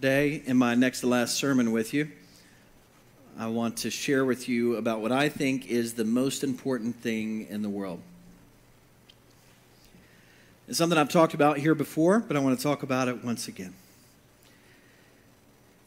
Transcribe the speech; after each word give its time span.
Today, 0.00 0.44
in 0.46 0.56
my 0.56 0.76
next 0.76 1.00
to 1.00 1.08
last 1.08 1.34
sermon 1.34 1.72
with 1.72 1.92
you, 1.92 2.08
I 3.36 3.48
want 3.48 3.78
to 3.78 3.90
share 3.90 4.24
with 4.24 4.48
you 4.48 4.76
about 4.76 5.00
what 5.00 5.10
I 5.10 5.28
think 5.28 5.66
is 5.66 5.94
the 5.94 6.04
most 6.04 6.44
important 6.44 6.94
thing 6.94 7.48
in 7.48 7.62
the 7.62 7.68
world. 7.68 8.00
It's 10.68 10.78
something 10.78 10.96
I've 10.96 11.08
talked 11.08 11.34
about 11.34 11.58
here 11.58 11.74
before, 11.74 12.20
but 12.20 12.36
I 12.36 12.38
want 12.38 12.56
to 12.56 12.62
talk 12.62 12.84
about 12.84 13.08
it 13.08 13.24
once 13.24 13.48
again. 13.48 13.74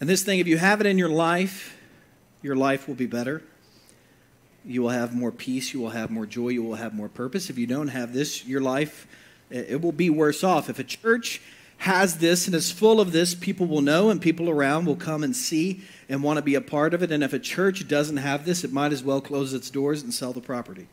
And 0.02 0.10
this 0.10 0.24
thing, 0.24 0.40
if 0.40 0.48
you 0.48 0.58
have 0.58 0.82
it 0.82 0.88
in 0.88 0.98
your 0.98 1.08
life, 1.08 1.78
your 2.42 2.58
life 2.58 2.90
will 2.90 2.96
be 2.96 3.06
better. 3.06 3.42
You 4.66 4.82
will 4.82 4.90
have 4.90 5.16
more 5.16 5.32
peace. 5.32 5.74
You 5.74 5.80
will 5.80 5.92
have 5.92 6.12
more 6.12 6.26
joy. 6.26 6.50
You 6.50 6.64
will 6.64 6.76
have 6.76 6.94
more 6.94 7.08
purpose. 7.08 7.50
If 7.50 7.58
you 7.58 7.66
don't 7.66 7.88
have 7.88 8.12
this, 8.12 8.46
your 8.46 8.60
life, 8.60 9.08
it 9.50 9.80
will 9.80 9.94
be 9.94 10.10
worse 10.10 10.44
off. 10.44 10.70
If 10.70 10.80
a 10.80 10.84
church 10.84 11.42
has 11.82 12.18
this 12.18 12.46
and 12.46 12.56
is 12.56 12.72
full 12.72 13.02
of 13.02 13.12
this, 13.12 13.34
people 13.34 13.66
will 13.66 13.82
know 13.82 14.12
and 14.12 14.22
people 14.22 14.52
around 14.52 14.86
will 14.86 14.96
come 14.96 15.24
and 15.24 15.36
see 15.36 15.82
and 16.08 16.22
want 16.22 16.38
to 16.38 16.44
be 16.44 16.54
a 16.54 16.62
part 16.62 16.94
of 16.94 17.02
it. 17.02 17.12
And 17.12 17.24
if 17.24 17.34
a 17.34 17.40
church 17.40 17.88
doesn't 17.88 18.18
have 18.18 18.46
this, 18.46 18.64
it 18.64 18.72
might 18.72 18.94
as 18.94 19.04
well 19.04 19.20
close 19.20 19.52
its 19.52 19.72
doors 19.72 20.04
and 20.04 20.14
sell 20.14 20.32
the 20.32 20.42
property. 20.42 20.88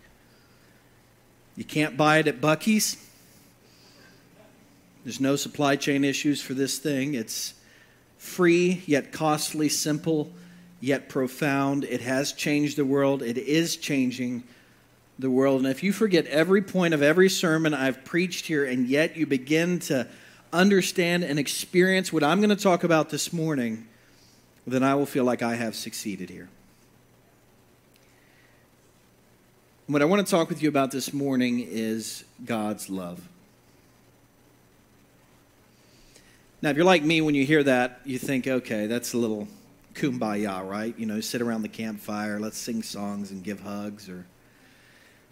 You 1.56 1.64
can't 1.64 1.98
buy 1.98 2.20
it 2.20 2.26
at 2.26 2.40
Buc-ee's. 2.40 2.96
There's 5.04 5.20
no 5.20 5.36
supply 5.36 5.76
chain 5.76 6.04
issues 6.04 6.40
for 6.40 6.54
this 6.54 6.78
thing. 6.78 7.12
It's 7.12 7.52
free, 8.16 8.82
yet 8.86 9.12
costly, 9.12 9.68
simple, 9.68 10.32
yet 10.80 11.10
profound. 11.10 11.84
It 11.84 12.00
has 12.00 12.32
changed 12.32 12.78
the 12.78 12.86
world. 12.86 13.22
It 13.22 13.36
is 13.36 13.76
changing 13.76 14.42
the 15.18 15.28
world. 15.28 15.60
And 15.60 15.70
if 15.70 15.82
you 15.82 15.92
forget 15.92 16.24
every 16.28 16.62
point 16.62 16.94
of 16.94 17.02
every 17.02 17.28
sermon 17.28 17.74
I've 17.74 18.06
preached 18.06 18.46
here, 18.46 18.64
and 18.64 18.86
yet 18.86 19.18
you 19.18 19.26
begin 19.26 19.80
to 19.80 20.06
understand 20.52 21.24
and 21.24 21.38
experience 21.38 22.12
what 22.12 22.22
I'm 22.22 22.40
going 22.40 22.50
to 22.50 22.62
talk 22.62 22.84
about 22.84 23.10
this 23.10 23.32
morning, 23.32 23.86
then 24.66 24.82
I 24.82 24.94
will 24.94 25.06
feel 25.06 25.24
like 25.24 25.42
I 25.42 25.54
have 25.54 25.74
succeeded 25.74 26.30
here. 26.30 26.48
What 29.86 30.02
I 30.02 30.04
want 30.04 30.26
to 30.26 30.30
talk 30.30 30.50
with 30.50 30.62
you 30.62 30.68
about 30.68 30.90
this 30.90 31.14
morning 31.14 31.60
is 31.60 32.24
God's 32.44 32.90
love. 32.90 33.26
Now, 36.60 36.70
if 36.70 36.76
you're 36.76 36.84
like 36.84 37.02
me, 37.02 37.20
when 37.20 37.34
you 37.34 37.46
hear 37.46 37.62
that, 37.62 38.00
you 38.04 38.18
think, 38.18 38.46
okay, 38.46 38.86
that's 38.86 39.14
a 39.14 39.16
little 39.16 39.48
kumbaya, 39.94 40.68
right? 40.68 40.94
You 40.98 41.06
know, 41.06 41.20
sit 41.20 41.40
around 41.40 41.62
the 41.62 41.68
campfire, 41.68 42.38
let's 42.38 42.58
sing 42.58 42.82
songs 42.82 43.30
and 43.30 43.42
give 43.42 43.60
hugs 43.60 44.08
or 44.08 44.26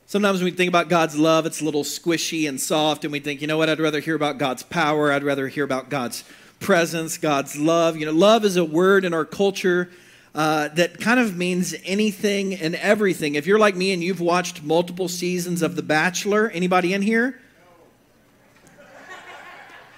Sometimes 0.09 0.39
when 0.39 0.45
we 0.45 0.57
think 0.57 0.69
about 0.69 0.89
God's 0.89 1.19
love, 1.19 1.47
it's 1.47 1.61
a 1.61 1.65
little 1.65 1.83
squishy 1.83 2.49
and 2.49 2.61
soft, 2.61 3.05
and 3.05 3.11
we 3.11 3.19
think, 3.19 3.41
you 3.41 3.49
know 3.49 3.59
what, 3.59 3.69
I'd 3.69 3.81
rather 3.81 3.99
hear 3.99 4.15
about 4.15 4.39
God's 4.39 4.63
power. 4.63 5.11
I'd 5.11 5.25
rather 5.25 5.49
hear 5.49 5.65
about 5.65 5.89
God's 5.89 6.23
presence, 6.61 7.19
God's 7.19 7.57
love. 7.59 7.97
You 7.97 8.07
know, 8.07 8.13
love 8.13 8.45
is 8.45 8.57
a 8.57 8.65
word 8.65 9.05
in 9.05 9.13
our 9.13 9.25
culture 9.25 9.91
uh, 10.33 10.69
that 10.69 11.01
kind 11.01 11.19
of 11.19 11.37
means 11.37 11.75
anything 11.85 12.55
and 12.55 12.77
everything. 12.77 13.35
If 13.35 13.49
you're 13.49 13.59
like 13.59 13.75
me 13.75 13.93
and 13.93 14.01
you've 14.01 14.21
watched 14.21 14.63
multiple 14.63 15.09
seasons 15.09 15.61
of 15.61 15.75
The 15.75 15.83
Bachelor, 15.83 16.51
anybody 16.51 16.95
in 16.95 17.03
here? 17.03 17.41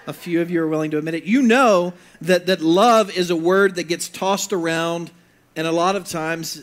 A 0.07 0.15
few 0.15 0.41
of 0.41 0.51
you 0.51 0.63
are 0.63 0.69
willing 0.69 0.91
to 0.93 0.97
admit 0.97 1.17
it. 1.17 1.25
You 1.25 1.43
know 1.43 1.93
that, 2.23 2.47
that 2.47 2.63
love 2.63 3.15
is 3.15 3.29
a 3.29 3.37
word 3.37 3.75
that 3.75 3.85
gets 3.85 4.09
tossed 4.09 4.55
around, 4.55 5.11
and 5.55 5.67
a 5.67 5.73
lot 5.73 5.97
of 5.97 6.09
times 6.09 6.63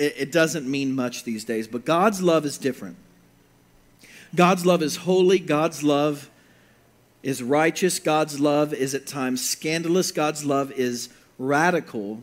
it, 0.00 0.14
it 0.16 0.32
doesn't 0.32 0.68
mean 0.68 0.94
much 0.94 1.22
these 1.22 1.44
days. 1.44 1.68
But 1.68 1.84
God's 1.84 2.22
love 2.22 2.44
is 2.44 2.58
different. 2.58 2.96
God's 4.34 4.64
love 4.64 4.82
is 4.82 4.96
holy. 4.96 5.38
God's 5.38 5.82
love 5.82 6.30
is 7.22 7.42
righteous. 7.42 7.98
God's 7.98 8.40
love 8.40 8.72
is 8.72 8.94
at 8.94 9.06
times 9.06 9.48
scandalous. 9.48 10.10
God's 10.10 10.44
love 10.44 10.72
is 10.72 11.10
radical. 11.38 12.22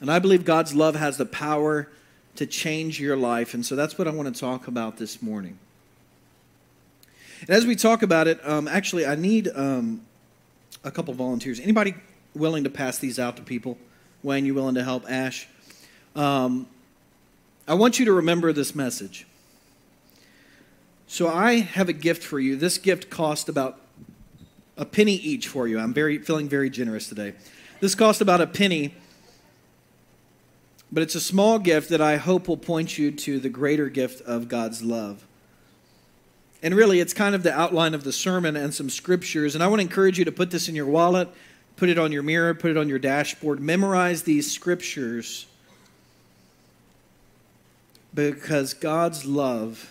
And 0.00 0.10
I 0.10 0.18
believe 0.18 0.44
God's 0.44 0.74
love 0.74 0.94
has 0.94 1.16
the 1.16 1.26
power 1.26 1.88
to 2.36 2.46
change 2.46 3.00
your 3.00 3.16
life. 3.16 3.54
And 3.54 3.66
so 3.66 3.74
that's 3.74 3.98
what 3.98 4.06
I 4.06 4.10
want 4.10 4.32
to 4.32 4.40
talk 4.40 4.68
about 4.68 4.96
this 4.96 5.22
morning. 5.22 5.58
And 7.40 7.50
as 7.50 7.66
we 7.66 7.74
talk 7.74 8.02
about 8.02 8.26
it, 8.26 8.46
um, 8.46 8.68
actually, 8.68 9.06
I 9.06 9.16
need 9.16 9.50
um, 9.54 10.02
a 10.82 10.90
couple 10.90 11.14
volunteers. 11.14 11.60
Anybody 11.60 11.94
willing 12.34 12.64
to 12.64 12.70
pass 12.70 12.98
these 12.98 13.18
out 13.18 13.36
to 13.36 13.42
people? 13.42 13.78
Wayne, 14.22 14.46
you 14.46 14.54
willing 14.54 14.74
to 14.76 14.84
help? 14.84 15.04
Ash? 15.08 15.46
Um, 16.14 16.66
I 17.66 17.74
want 17.74 17.98
you 17.98 18.04
to 18.04 18.12
remember 18.12 18.52
this 18.52 18.74
message. 18.74 19.26
So 21.06 21.28
I 21.28 21.60
have 21.60 21.88
a 21.88 21.92
gift 21.92 22.22
for 22.22 22.38
you. 22.38 22.56
This 22.56 22.78
gift 22.78 23.10
cost 23.10 23.48
about 23.48 23.80
a 24.76 24.84
penny 24.84 25.14
each 25.14 25.48
for 25.48 25.66
you. 25.66 25.78
I'm 25.78 25.94
very 25.94 26.18
feeling 26.18 26.48
very 26.48 26.70
generous 26.70 27.08
today. 27.08 27.34
This 27.80 27.94
cost 27.94 28.20
about 28.20 28.40
a 28.40 28.46
penny, 28.46 28.94
but 30.90 31.02
it's 31.02 31.14
a 31.14 31.20
small 31.20 31.58
gift 31.58 31.88
that 31.90 32.00
I 32.00 32.16
hope 32.16 32.48
will 32.48 32.56
point 32.56 32.96
you 32.96 33.10
to 33.10 33.38
the 33.38 33.48
greater 33.48 33.88
gift 33.88 34.22
of 34.22 34.48
God's 34.48 34.82
love. 34.82 35.24
And 36.62 36.74
really, 36.74 37.00
it's 37.00 37.12
kind 37.12 37.34
of 37.34 37.42
the 37.42 37.52
outline 37.52 37.92
of 37.94 38.04
the 38.04 38.12
sermon 38.12 38.56
and 38.56 38.72
some 38.72 38.88
scriptures. 38.88 39.54
And 39.54 39.62
I 39.62 39.66
want 39.66 39.80
to 39.80 39.86
encourage 39.86 40.18
you 40.18 40.24
to 40.24 40.32
put 40.32 40.50
this 40.50 40.68
in 40.68 40.74
your 40.74 40.86
wallet, 40.86 41.28
put 41.76 41.88
it 41.88 41.98
on 41.98 42.10
your 42.10 42.22
mirror, 42.22 42.54
put 42.54 42.70
it 42.70 42.76
on 42.76 42.88
your 42.88 42.98
dashboard, 42.98 43.60
memorize 43.60 44.22
these 44.22 44.50
scriptures 44.50 45.46
because 48.14 48.74
God's 48.74 49.24
love 49.24 49.90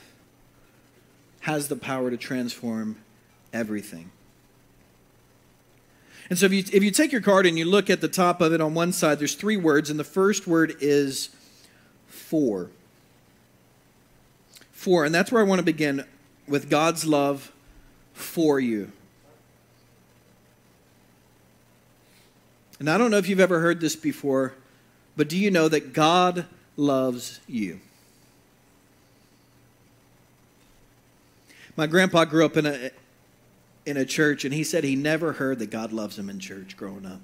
has 1.41 1.67
the 1.67 1.75
power 1.75 2.09
to 2.09 2.17
transform 2.17 2.97
everything. 3.51 4.11
And 6.29 6.39
so 6.39 6.45
if 6.45 6.53
you, 6.53 6.63
if 6.71 6.83
you 6.83 6.91
take 6.91 7.11
your 7.11 7.21
card 7.21 7.45
and 7.45 7.59
you 7.59 7.65
look 7.65 7.89
at 7.89 7.99
the 7.99 8.07
top 8.07 8.39
of 8.39 8.53
it 8.53 8.61
on 8.61 8.73
one 8.73 8.93
side, 8.93 9.19
there's 9.19 9.35
three 9.35 9.57
words, 9.57 9.89
and 9.89 9.99
the 9.99 10.05
first 10.05 10.47
word 10.47 10.75
is 10.79 11.29
for. 12.07 12.69
For, 14.71 15.03
and 15.03 15.13
that's 15.13 15.31
where 15.31 15.41
I 15.41 15.45
want 15.45 15.59
to 15.59 15.65
begin 15.65 16.05
with 16.47 16.69
God's 16.69 17.05
love 17.05 17.51
for 18.13 18.59
you. 18.59 18.91
And 22.79 22.89
I 22.89 22.97
don't 22.97 23.11
know 23.11 23.17
if 23.17 23.27
you've 23.27 23.39
ever 23.39 23.59
heard 23.59 23.79
this 23.79 23.95
before, 23.95 24.53
but 25.15 25.29
do 25.29 25.37
you 25.37 25.51
know 25.51 25.67
that 25.67 25.93
God 25.93 26.45
loves 26.75 27.39
you? 27.47 27.79
My 31.75 31.87
grandpa 31.87 32.25
grew 32.25 32.45
up 32.45 32.57
in 32.57 32.65
a 32.65 32.91
in 33.85 33.97
a 33.97 34.05
church, 34.05 34.45
and 34.45 34.53
he 34.53 34.63
said 34.63 34.83
he 34.83 34.95
never 34.95 35.33
heard 35.33 35.59
that 35.59 35.69
God 35.69 35.91
loves 35.91 36.17
him 36.17 36.29
in 36.29 36.39
church 36.39 36.77
growing 36.77 37.05
up 37.05 37.19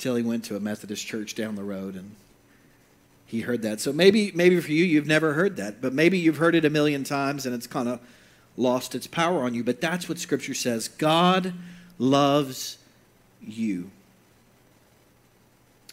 until 0.00 0.16
he 0.16 0.22
went 0.22 0.44
to 0.46 0.56
a 0.56 0.60
Methodist 0.60 1.06
church 1.06 1.34
down 1.34 1.56
the 1.56 1.62
road 1.62 1.94
and 1.94 2.14
he 3.26 3.42
heard 3.42 3.60
that. 3.62 3.80
So 3.80 3.92
maybe 3.92 4.32
maybe 4.34 4.58
for 4.60 4.72
you 4.72 4.82
you've 4.82 5.06
never 5.06 5.34
heard 5.34 5.56
that, 5.56 5.82
but 5.82 5.92
maybe 5.92 6.18
you've 6.18 6.38
heard 6.38 6.54
it 6.54 6.64
a 6.64 6.70
million 6.70 7.04
times 7.04 7.44
and 7.44 7.54
it's 7.54 7.66
kind 7.66 7.86
of 7.86 8.00
lost 8.56 8.94
its 8.94 9.06
power 9.06 9.42
on 9.42 9.52
you. 9.52 9.62
But 9.62 9.82
that's 9.82 10.08
what 10.08 10.18
Scripture 10.18 10.54
says. 10.54 10.88
God 10.88 11.52
loves 11.98 12.78
you. 13.42 13.90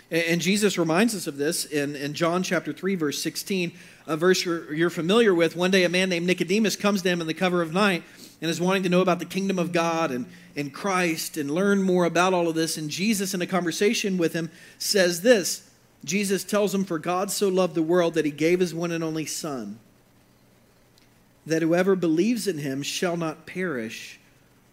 And 0.10 0.40
Jesus 0.40 0.78
reminds 0.78 1.14
us 1.16 1.28
of 1.28 1.36
this 1.36 1.66
in, 1.66 1.96
in 1.96 2.14
John 2.14 2.42
chapter 2.42 2.72
3, 2.72 2.96
verse 2.96 3.22
16, 3.22 3.74
a 4.06 4.16
verse 4.16 4.46
you're, 4.46 4.74
you're, 4.74 4.90
familiar 4.90 5.36
with. 5.36 5.58
One 5.58 5.70
day, 5.70 5.84
a 5.84 5.90
man 5.90 6.08
named 6.08 6.26
Nicodemus 6.26 6.78
comes 6.78 7.02
to 7.02 7.10
him 7.10 7.20
in 7.20 7.28
the 7.28 7.34
cover 7.34 7.62
of 7.62 7.74
night 7.74 8.04
and 8.42 8.50
is 8.50 8.62
wanting 8.62 8.84
to 8.84 8.90
know 8.90 9.02
about 9.02 9.20
the 9.20 9.26
kingdom 9.26 9.60
of 9.60 9.74
God 9.74 10.12
and, 10.12 10.26
and 10.56 10.74
Christ 10.74 11.36
and 11.36 11.52
learn 11.52 11.84
more 11.84 12.06
about 12.06 12.34
all 12.34 12.48
of 12.48 12.56
this. 12.56 12.78
And 12.78 12.90
Jesus, 12.90 13.34
in 13.34 13.42
a 13.42 13.48
conversation 13.48 14.18
with 14.18 14.32
him, 14.32 14.50
says 14.78 15.22
this 15.24 15.70
Jesus 16.06 16.46
tells 16.46 16.74
him, 16.74 16.86
For 16.86 17.00
God 17.00 17.30
so 17.30 17.50
loved 17.50 17.76
the 17.76 17.84
world 17.84 18.14
that 18.14 18.24
he 18.24 18.32
gave 18.32 18.62
his 18.62 18.74
one 18.74 18.94
and 18.94 19.04
only 19.04 19.26
Son, 19.26 19.78
that 21.46 21.62
whoever 21.62 21.98
believes 21.98 22.48
in 22.48 22.60
him 22.60 22.82
shall 22.82 23.18
not 23.18 23.46
perish, 23.46 24.22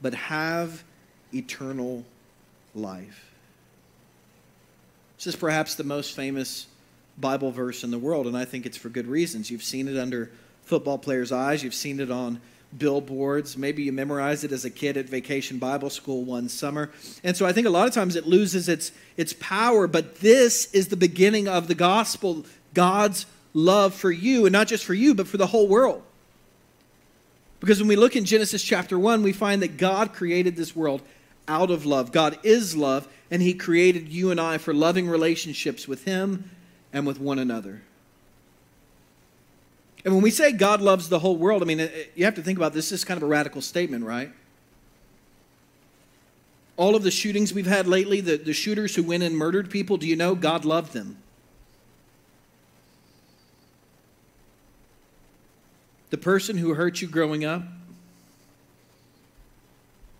but 0.01 0.15
have 0.15 0.85
eternal 1.33 2.05
life. 2.73 3.34
This 5.25 5.37
is 5.37 5.41
perhaps 5.41 5.75
the 5.75 5.85
most 5.85 6.15
famous 6.15 6.67
Bible 7.17 7.51
verse 7.51 7.83
in 7.83 7.91
the 7.91 7.99
world, 7.99 8.27
and 8.27 8.37
I 8.37 8.45
think 8.45 8.67
it's 8.67 8.77
for 8.77 8.91
good 8.91 9.07
reasons. 9.07 9.51
You've 9.51 9.63
seen 9.63 9.89
it 9.89 9.99
under 9.99 10.31
football 10.65 10.99
players' 10.99 11.33
eyes, 11.33 11.65
you've 11.65 11.73
seen 11.73 11.99
it 11.99 12.11
on 12.11 12.43
billboards. 12.77 13.57
Maybe 13.57 13.85
you 13.85 13.93
memorized 13.93 14.45
it 14.45 14.53
as 14.53 14.67
a 14.67 14.71
kid 14.71 14.99
at 14.99 15.07
vacation 15.07 15.57
Bible 15.57 15.89
school 15.89 16.25
one 16.25 16.51
summer. 16.51 16.91
And 17.23 17.35
so 17.35 17.47
I 17.47 17.53
think 17.53 17.67
a 17.67 17.71
lot 17.71 17.89
of 17.89 17.95
times 17.95 18.17
it 18.17 18.27
loses 18.27 18.69
its, 18.69 18.93
its 19.17 19.33
power, 19.41 19.87
but 19.87 20.17
this 20.17 20.71
is 20.75 20.89
the 20.89 20.97
beginning 20.97 21.49
of 21.49 21.69
the 21.69 21.75
gospel 21.75 22.45
God's 22.75 23.25
love 23.55 23.95
for 23.95 24.13
you, 24.13 24.45
and 24.45 24.53
not 24.53 24.67
just 24.67 24.85
for 24.85 24.93
you, 24.93 25.15
but 25.15 25.27
for 25.27 25.39
the 25.39 25.47
whole 25.47 25.69
world. 25.69 26.03
Because 27.61 27.79
when 27.79 27.89
we 27.89 27.97
look 27.97 28.15
in 28.15 28.27
Genesis 28.27 28.63
chapter 28.63 28.99
1, 28.99 29.23
we 29.23 29.33
find 29.33 29.63
that 29.63 29.79
God 29.79 30.13
created 30.13 30.55
this 30.55 30.77
world 30.77 31.01
out 31.49 31.71
of 31.71 31.85
love. 31.85 32.13
God 32.13 32.39
is 32.43 32.77
love, 32.77 33.09
and 33.31 33.43
He 33.43 33.55
created 33.55 34.09
you 34.09 34.31
and 34.31 34.41
I 34.41 34.59
for 34.59 34.73
loving 34.73 35.09
relationships 35.09 35.87
with 35.87 36.05
Him 36.05 36.51
and 36.93 37.07
with 37.07 37.21
one 37.21 37.39
another. 37.39 37.83
And 40.05 40.13
when 40.15 40.23
we 40.23 40.31
say 40.31 40.53
God 40.53 40.83
loves 40.83 41.09
the 41.09 41.19
whole 41.19 41.37
world, 41.37 41.63
I 41.63 41.65
mean, 41.65 41.91
you 42.15 42.25
have 42.25 42.35
to 42.35 42.43
think 42.43 42.59
about 42.59 42.75
this. 42.75 42.91
This 42.91 43.01
is 43.01 43.05
kind 43.05 43.17
of 43.17 43.23
a 43.23 43.27
radical 43.27 43.63
statement, 43.63 44.05
right? 44.05 44.31
All 46.77 46.95
of 46.95 47.03
the 47.03 47.11
shootings 47.11 47.55
we've 47.55 47.67
had 47.67 47.87
lately, 47.87 48.21
the, 48.21 48.37
the 48.37 48.53
shooters 48.53 48.97
who 48.97 49.03
went 49.03 49.23
and 49.23 49.37
murdered 49.37 49.71
people, 49.71 49.97
do 49.97 50.07
you 50.07 50.17
know 50.17 50.35
God 50.35 50.65
loved 50.65 50.93
them? 50.93 51.19
The 56.11 56.19
person 56.19 56.59
who 56.59 56.75
hurt 56.75 57.01
you 57.01 57.09
growing 57.09 57.45
up, 57.45 57.63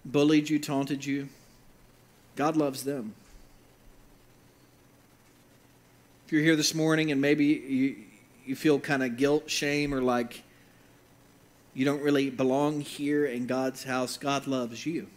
bullied 0.05 0.49
you, 0.49 0.59
taunted 0.59 1.05
you, 1.05 1.29
God 2.37 2.57
loves 2.57 2.85
them. 2.85 3.15
If 6.27 6.33
you're 6.33 6.43
here 6.43 6.57
this 6.57 6.75
morning 6.75 7.13
and 7.13 7.21
maybe 7.21 7.45
you, 7.45 7.97
you 8.47 8.57
feel 8.57 8.81
kind 8.81 9.03
of 9.03 9.17
guilt, 9.17 9.51
shame, 9.51 9.95
or 9.95 10.01
like 10.01 10.43
you 11.75 11.85
don't 11.85 12.03
really 12.03 12.31
belong 12.31 12.81
here 12.81 13.27
in 13.27 13.47
God's 13.47 13.85
house, 13.85 14.17
God 14.17 14.47
loves 14.47 14.87
you. 14.87 15.09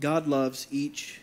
God 0.00 0.26
loves 0.26 0.66
each 0.70 1.19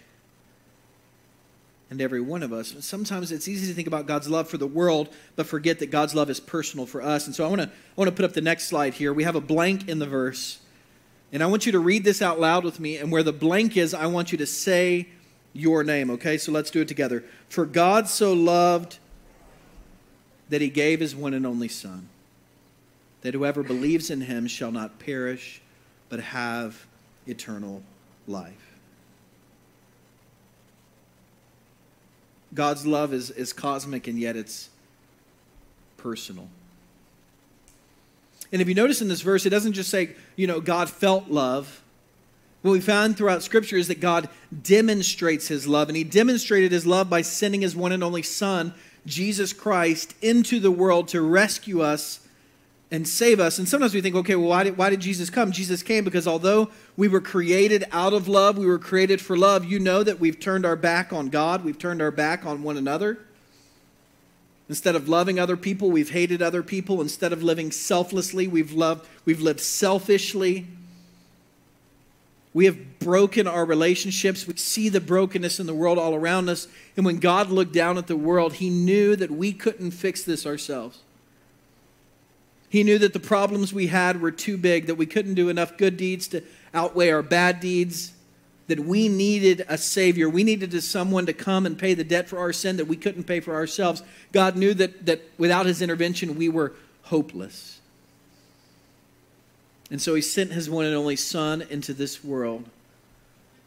and 1.89 2.01
every 2.01 2.21
one 2.21 2.43
of 2.43 2.51
us. 2.51 2.75
Sometimes 2.81 3.31
it's 3.31 3.47
easy 3.47 3.67
to 3.67 3.73
think 3.73 3.87
about 3.87 4.05
God's 4.05 4.29
love 4.29 4.49
for 4.49 4.57
the 4.57 4.67
world, 4.67 5.09
but 5.35 5.45
forget 5.45 5.79
that 5.79 5.91
God's 5.91 6.13
love 6.13 6.29
is 6.29 6.39
personal 6.39 6.85
for 6.85 7.01
us. 7.01 7.25
And 7.25 7.35
so 7.35 7.45
I 7.45 7.47
want 7.47 7.61
to 7.61 7.67
I 7.67 7.71
want 7.95 8.09
to 8.09 8.15
put 8.15 8.25
up 8.25 8.33
the 8.33 8.41
next 8.41 8.67
slide 8.67 8.93
here. 8.93 9.13
We 9.13 9.23
have 9.23 9.35
a 9.35 9.41
blank 9.41 9.87
in 9.87 9.99
the 9.99 10.07
verse. 10.07 10.59
And 11.31 11.43
I 11.43 11.45
want 11.47 11.65
you 11.65 11.71
to 11.73 11.79
read 11.79 12.03
this 12.03 12.21
out 12.21 12.39
loud 12.39 12.63
with 12.63 12.79
me. 12.79 12.97
And 12.97 13.11
where 13.11 13.23
the 13.23 13.33
blank 13.33 13.75
is, 13.75 13.93
I 13.93 14.05
want 14.07 14.31
you 14.31 14.37
to 14.37 14.45
say 14.45 15.07
your 15.53 15.83
name, 15.83 16.09
okay? 16.11 16.37
So 16.37 16.51
let's 16.51 16.71
do 16.71 16.81
it 16.81 16.87
together. 16.87 17.23
For 17.49 17.65
God 17.65 18.07
so 18.07 18.33
loved 18.33 18.99
that 20.49 20.61
he 20.61 20.69
gave 20.69 20.99
his 21.01 21.15
one 21.15 21.33
and 21.33 21.45
only 21.45 21.67
Son, 21.67 22.07
that 23.21 23.33
whoever 23.33 23.63
believes 23.63 24.09
in 24.09 24.21
him 24.21 24.47
shall 24.47 24.71
not 24.71 24.99
perish, 24.99 25.61
but 26.07 26.19
have 26.19 26.85
eternal 27.25 27.83
life. 28.27 28.66
God's 32.53 32.85
love 32.85 33.13
is, 33.13 33.29
is 33.31 33.53
cosmic 33.53 34.07
and 34.07 34.19
yet 34.19 34.35
it's 34.35 34.69
personal. 35.97 36.47
And 38.51 38.61
if 38.61 38.67
you 38.67 38.75
notice 38.75 39.01
in 39.01 39.09
this 39.09 39.21
verse, 39.21 39.45
it 39.45 39.49
doesn't 39.49 39.73
just 39.73 39.89
say, 39.89 40.15
you 40.35 40.47
know, 40.47 40.61
God 40.61 40.89
felt 40.89 41.29
love. 41.29 41.81
What 42.61 42.71
we 42.71 42.81
found 42.81 43.17
throughout 43.17 43.43
Scripture 43.43 43.77
is 43.77 43.87
that 43.89 43.99
God 43.99 44.29
demonstrates 44.63 45.47
his 45.47 45.67
love, 45.67 45.89
and 45.89 45.97
he 45.97 46.03
demonstrated 46.03 46.71
his 46.71 46.85
love 46.85 47.09
by 47.09 47.21
sending 47.21 47.61
his 47.61 47.75
one 47.75 47.91
and 47.91 48.03
only 48.03 48.23
Son, 48.23 48.73
Jesus 49.05 49.53
Christ, 49.53 50.15
into 50.21 50.59
the 50.59 50.71
world 50.71 51.09
to 51.09 51.21
rescue 51.21 51.81
us 51.81 52.21
and 52.89 53.07
save 53.07 53.39
us. 53.39 53.59
And 53.59 53.67
sometimes 53.67 53.93
we 53.93 54.01
think, 54.01 54.15
okay, 54.15 54.35
well, 54.35 54.49
why 54.49 54.63
did, 54.63 54.77
why 54.77 54.89
did 54.89 55.01
Jesus 55.01 55.29
come? 55.29 55.51
Jesus 55.51 55.83
came 55.83 56.03
because 56.03 56.27
although 56.27 56.69
we 56.95 57.07
were 57.07 57.19
created 57.19 57.83
out 57.91 58.13
of 58.13 58.27
love, 58.27 58.57
we 58.57 58.65
were 58.65 58.79
created 58.79 59.19
for 59.19 59.37
love, 59.37 59.65
you 59.65 59.79
know 59.79 60.03
that 60.03 60.19
we've 60.19 60.39
turned 60.39 60.65
our 60.65 60.77
back 60.77 61.11
on 61.11 61.29
God, 61.29 61.65
we've 61.65 61.77
turned 61.77 62.01
our 62.01 62.11
back 62.11 62.45
on 62.45 62.63
one 62.63 62.77
another. 62.77 63.19
Instead 64.69 64.95
of 64.95 65.07
loving 65.07 65.39
other 65.39 65.55
people, 65.55 65.91
we've 65.91 66.09
hated 66.09 66.41
other 66.41 66.61
people. 66.61 66.99
Instead 67.01 67.31
of 67.31 67.41
living 67.41 67.71
selflessly, 67.71 68.47
we've 68.47 68.73
loved 68.73 69.07
we've 69.23 69.39
lived 69.39 69.61
selfishly. 69.61 70.67
We 72.53 72.65
have 72.65 72.99
broken 72.99 73.47
our 73.47 73.63
relationships. 73.63 74.45
We 74.45 74.57
see 74.57 74.89
the 74.89 74.99
brokenness 74.99 75.59
in 75.59 75.67
the 75.67 75.73
world 75.73 75.97
all 75.97 76.15
around 76.15 76.49
us. 76.49 76.67
And 76.97 77.05
when 77.05 77.19
God 77.19 77.49
looked 77.49 77.71
down 77.71 77.97
at 77.97 78.07
the 78.07 78.17
world, 78.17 78.55
he 78.55 78.69
knew 78.69 79.15
that 79.15 79.31
we 79.31 79.53
couldn't 79.53 79.91
fix 79.91 80.23
this 80.23 80.45
ourselves. 80.45 80.99
He 82.69 82.83
knew 82.83 82.97
that 82.99 83.13
the 83.13 83.19
problems 83.19 83.73
we 83.73 83.87
had 83.87 84.21
were 84.21 84.31
too 84.31 84.57
big, 84.57 84.87
that 84.87 84.95
we 84.95 85.05
couldn't 85.05 85.35
do 85.35 85.49
enough 85.49 85.77
good 85.77 85.95
deeds 85.95 86.27
to 86.29 86.43
outweigh 86.73 87.09
our 87.09 87.23
bad 87.23 87.59
deeds, 87.59 88.11
that 88.67 88.79
we 88.79 89.07
needed 89.07 89.65
a 89.69 89.77
Savior. 89.77 90.29
We 90.29 90.43
needed 90.43 90.73
someone 90.83 91.25
to 91.27 91.33
come 91.33 91.65
and 91.65 91.79
pay 91.79 91.93
the 91.93 92.03
debt 92.03 92.27
for 92.27 92.39
our 92.39 92.51
sin 92.51 92.77
that 92.77 92.85
we 92.85 92.97
couldn't 92.97 93.23
pay 93.23 93.39
for 93.39 93.55
ourselves. 93.55 94.03
God 94.33 94.57
knew 94.57 94.73
that, 94.73 95.05
that 95.05 95.21
without 95.37 95.65
His 95.65 95.81
intervention, 95.81 96.35
we 96.35 96.49
were 96.49 96.73
hopeless. 97.03 97.79
And 99.89 100.01
so 100.01 100.15
He 100.15 100.21
sent 100.21 100.51
His 100.51 100.69
one 100.69 100.85
and 100.85 100.95
only 100.95 101.15
Son 101.15 101.61
into 101.61 101.93
this 101.93 102.21
world 102.23 102.65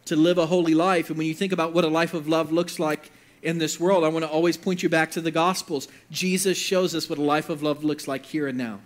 to 0.04 0.16
live 0.16 0.36
a 0.36 0.46
holy 0.46 0.74
life. 0.74 1.08
And 1.08 1.16
when 1.16 1.26
you 1.26 1.34
think 1.34 1.52
about 1.52 1.72
what 1.72 1.84
a 1.84 1.88
life 1.88 2.12
of 2.12 2.28
love 2.28 2.52
looks 2.52 2.78
like, 2.78 3.10
in 3.42 3.58
this 3.58 3.80
world, 3.80 4.04
I 4.04 4.08
want 4.08 4.24
to 4.24 4.30
always 4.30 4.56
point 4.56 4.82
you 4.82 4.88
back 4.88 5.12
to 5.12 5.20
the 5.20 5.30
Gospels. 5.30 5.88
Jesus 6.10 6.58
shows 6.58 6.94
us 6.94 7.08
what 7.08 7.18
a 7.18 7.22
life 7.22 7.48
of 7.48 7.62
love 7.62 7.82
looks 7.82 8.06
like 8.06 8.26
here 8.26 8.46
and 8.46 8.58
now. 8.58 8.80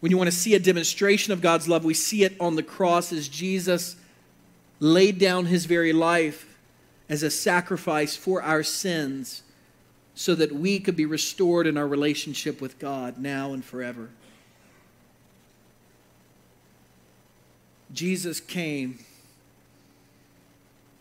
When 0.00 0.10
you 0.10 0.16
want 0.16 0.28
to 0.28 0.36
see 0.36 0.54
a 0.54 0.58
demonstration 0.58 1.32
of 1.32 1.42
God's 1.42 1.68
love, 1.68 1.84
we 1.84 1.94
see 1.94 2.24
it 2.24 2.34
on 2.40 2.56
the 2.56 2.62
cross 2.62 3.12
as 3.12 3.28
Jesus 3.28 3.96
laid 4.80 5.18
down 5.18 5.46
his 5.46 5.66
very 5.66 5.92
life 5.92 6.58
as 7.08 7.22
a 7.22 7.30
sacrifice 7.30 8.16
for 8.16 8.42
our 8.42 8.62
sins 8.62 9.42
so 10.14 10.34
that 10.34 10.52
we 10.52 10.80
could 10.80 10.96
be 10.96 11.06
restored 11.06 11.66
in 11.66 11.76
our 11.76 11.86
relationship 11.86 12.60
with 12.60 12.78
God 12.78 13.18
now 13.18 13.52
and 13.52 13.64
forever. 13.64 14.08
Jesus 17.92 18.40
came 18.40 19.00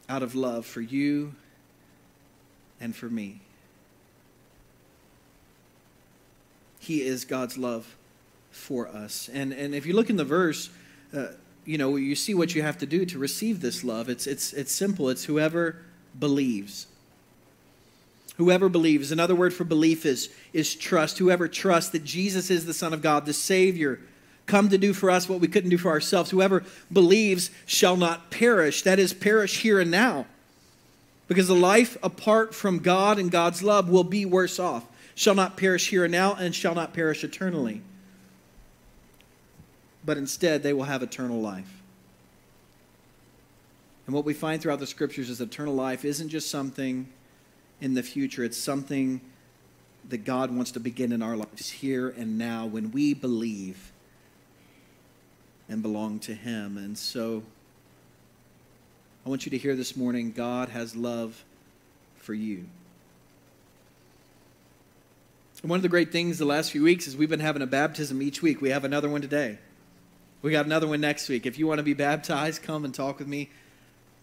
out 0.09 0.23
of 0.23 0.35
love 0.35 0.65
for 0.65 0.81
you 0.81 1.35
and 2.81 2.95
for 2.95 3.07
me. 3.07 3.39
He 6.79 7.03
is 7.03 7.23
God's 7.23 7.57
love 7.57 7.95
for 8.59 8.87
us. 8.87 9.29
And, 9.33 9.53
and 9.53 9.73
if 9.73 9.85
you 9.85 9.93
look 9.93 10.09
in 10.09 10.17
the 10.17 10.25
verse, 10.25 10.69
uh, 11.15 11.27
you 11.65 11.77
know, 11.77 11.95
you 11.95 12.15
see 12.15 12.33
what 12.33 12.53
you 12.53 12.61
have 12.61 12.77
to 12.79 12.85
do 12.85 13.05
to 13.05 13.17
receive 13.17 13.61
this 13.61 13.83
love. 13.83 14.09
It's, 14.09 14.27
it's, 14.27 14.53
it's 14.53 14.71
simple. 14.71 15.09
It's 15.09 15.25
whoever 15.25 15.77
believes. 16.17 16.87
Whoever 18.37 18.69
believes. 18.69 19.11
Another 19.11 19.35
word 19.35 19.53
for 19.53 19.63
belief 19.63 20.05
is, 20.05 20.29
is 20.53 20.75
trust. 20.75 21.17
Whoever 21.17 21.47
trusts 21.47 21.91
that 21.91 22.03
Jesus 22.03 22.49
is 22.49 22.65
the 22.65 22.73
Son 22.73 22.93
of 22.93 23.01
God, 23.01 23.25
the 23.25 23.33
Savior, 23.33 23.99
come 24.45 24.69
to 24.69 24.77
do 24.77 24.93
for 24.93 25.11
us 25.11 25.29
what 25.29 25.39
we 25.39 25.47
couldn't 25.47 25.69
do 25.69 25.77
for 25.77 25.89
ourselves. 25.89 26.31
Whoever 26.31 26.63
believes 26.91 27.51
shall 27.65 27.97
not 27.97 28.31
perish. 28.31 28.81
That 28.83 28.99
is, 28.99 29.13
perish 29.13 29.61
here 29.61 29.79
and 29.79 29.91
now. 29.91 30.25
Because 31.27 31.47
the 31.47 31.55
life 31.55 31.97
apart 32.01 32.55
from 32.55 32.79
God 32.79 33.19
and 33.19 33.29
God's 33.29 33.61
love 33.61 33.89
will 33.89 34.03
be 34.03 34.25
worse 34.25 34.57
off. 34.57 34.85
Shall 35.13 35.35
not 35.35 35.57
perish 35.57 35.89
here 35.89 36.05
and 36.05 36.11
now, 36.11 36.33
and 36.33 36.55
shall 36.55 36.73
not 36.73 36.93
perish 36.93 37.23
eternally 37.23 37.81
but 40.09 40.17
instead 40.17 40.63
they 40.63 40.73
will 40.73 40.85
have 40.85 41.03
eternal 41.03 41.39
life. 41.39 41.83
And 44.07 44.15
what 44.15 44.25
we 44.25 44.33
find 44.33 44.59
throughout 44.59 44.79
the 44.79 44.87
scriptures 44.87 45.29
is 45.29 45.39
eternal 45.39 45.75
life 45.75 46.03
isn't 46.03 46.29
just 46.29 46.49
something 46.49 47.07
in 47.79 47.93
the 47.93 48.01
future, 48.01 48.43
it's 48.43 48.57
something 48.57 49.21
that 50.09 50.25
God 50.25 50.49
wants 50.49 50.71
to 50.71 50.79
begin 50.79 51.11
in 51.11 51.21
our 51.21 51.37
lives 51.37 51.69
here 51.69 52.09
and 52.09 52.39
now 52.39 52.65
when 52.65 52.89
we 52.89 53.13
believe 53.13 53.91
and 55.69 55.83
belong 55.83 56.17
to 56.21 56.33
Him. 56.33 56.79
And 56.79 56.97
so 56.97 57.43
I 59.27 59.29
want 59.29 59.45
you 59.45 59.51
to 59.51 59.59
hear 59.59 59.75
this 59.75 59.95
morning 59.95 60.31
God 60.31 60.69
has 60.69 60.95
love 60.95 61.45
for 62.17 62.33
you. 62.33 62.65
One 65.61 65.77
of 65.77 65.83
the 65.83 65.87
great 65.87 66.11
things 66.11 66.39
the 66.39 66.45
last 66.45 66.71
few 66.71 66.81
weeks 66.81 67.05
is 67.05 67.15
we've 67.15 67.29
been 67.29 67.41
having 67.41 67.61
a 67.61 67.67
baptism 67.67 68.23
each 68.23 68.41
week. 68.41 68.59
We 68.59 68.71
have 68.71 68.85
another 68.85 69.07
one 69.07 69.21
today. 69.21 69.59
We 70.41 70.51
got 70.51 70.65
another 70.65 70.87
one 70.87 71.01
next 71.01 71.27
week. 71.27 71.45
If 71.45 71.59
you 71.59 71.67
want 71.67 71.79
to 71.79 71.83
be 71.83 71.93
baptized, 71.93 72.63
come 72.63 72.85
and 72.85 72.93
talk 72.93 73.19
with 73.19 73.27
me. 73.27 73.49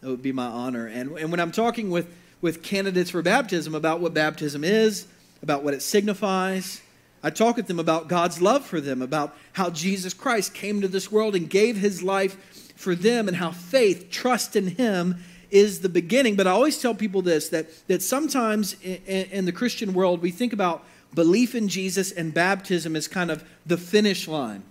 It 0.03 0.07
would 0.07 0.23
be 0.23 0.33
my 0.33 0.47
honor. 0.47 0.87
And, 0.87 1.13
and 1.19 1.31
when 1.31 1.41
I'm 1.41 1.53
talking 1.53 1.91
with, 1.91 2.09
with 2.41 2.63
candidates 2.63 3.11
for 3.11 3.21
baptism 3.21 3.75
about 3.75 4.01
what 4.01 4.15
baptism 4.15 4.65
is, 4.65 5.07
about 5.43 5.63
what 5.63 5.75
it 5.75 5.83
signifies, 5.83 6.81
I 7.23 7.29
talk 7.29 7.57
with 7.57 7.67
them 7.67 7.79
about 7.79 8.09
God's 8.09 8.41
love 8.41 8.65
for 8.65 8.81
them, 8.81 9.03
about 9.03 9.37
how 9.53 9.69
Jesus 9.69 10.15
Christ 10.15 10.55
came 10.55 10.81
to 10.81 10.89
this 10.89 11.13
world 11.13 11.35
and 11.35 11.51
gave 11.51 11.77
his 11.77 12.03
life 12.03 12.73
for 12.77 12.95
them, 12.95 13.29
and 13.29 13.37
how 13.37 13.51
faith, 13.51 14.11
trust 14.11 14.57
in 14.57 14.69
him, 14.69 15.17
is 15.51 15.81
the 15.81 15.89
beginning. 15.89 16.35
But 16.37 16.47
I 16.47 16.51
always 16.51 16.81
tell 16.81 16.95
people 16.95 17.21
this 17.21 17.49
that, 17.51 17.69
that 17.89 18.03
sometimes 18.03 18.75
in, 18.83 19.01
in 19.07 19.45
the 19.45 19.53
Christian 19.53 19.93
world, 19.93 20.23
we 20.23 20.31
think 20.31 20.53
about 20.53 20.85
belief 21.15 21.55
in 21.55 21.69
Jesus 21.69 22.13
and 22.13 22.33
baptism 22.33 22.97
as 22.97 23.07
kind 23.07 23.31
of 23.31 23.45
the 23.67 23.77
finish 23.77 24.29
line. 24.29 24.63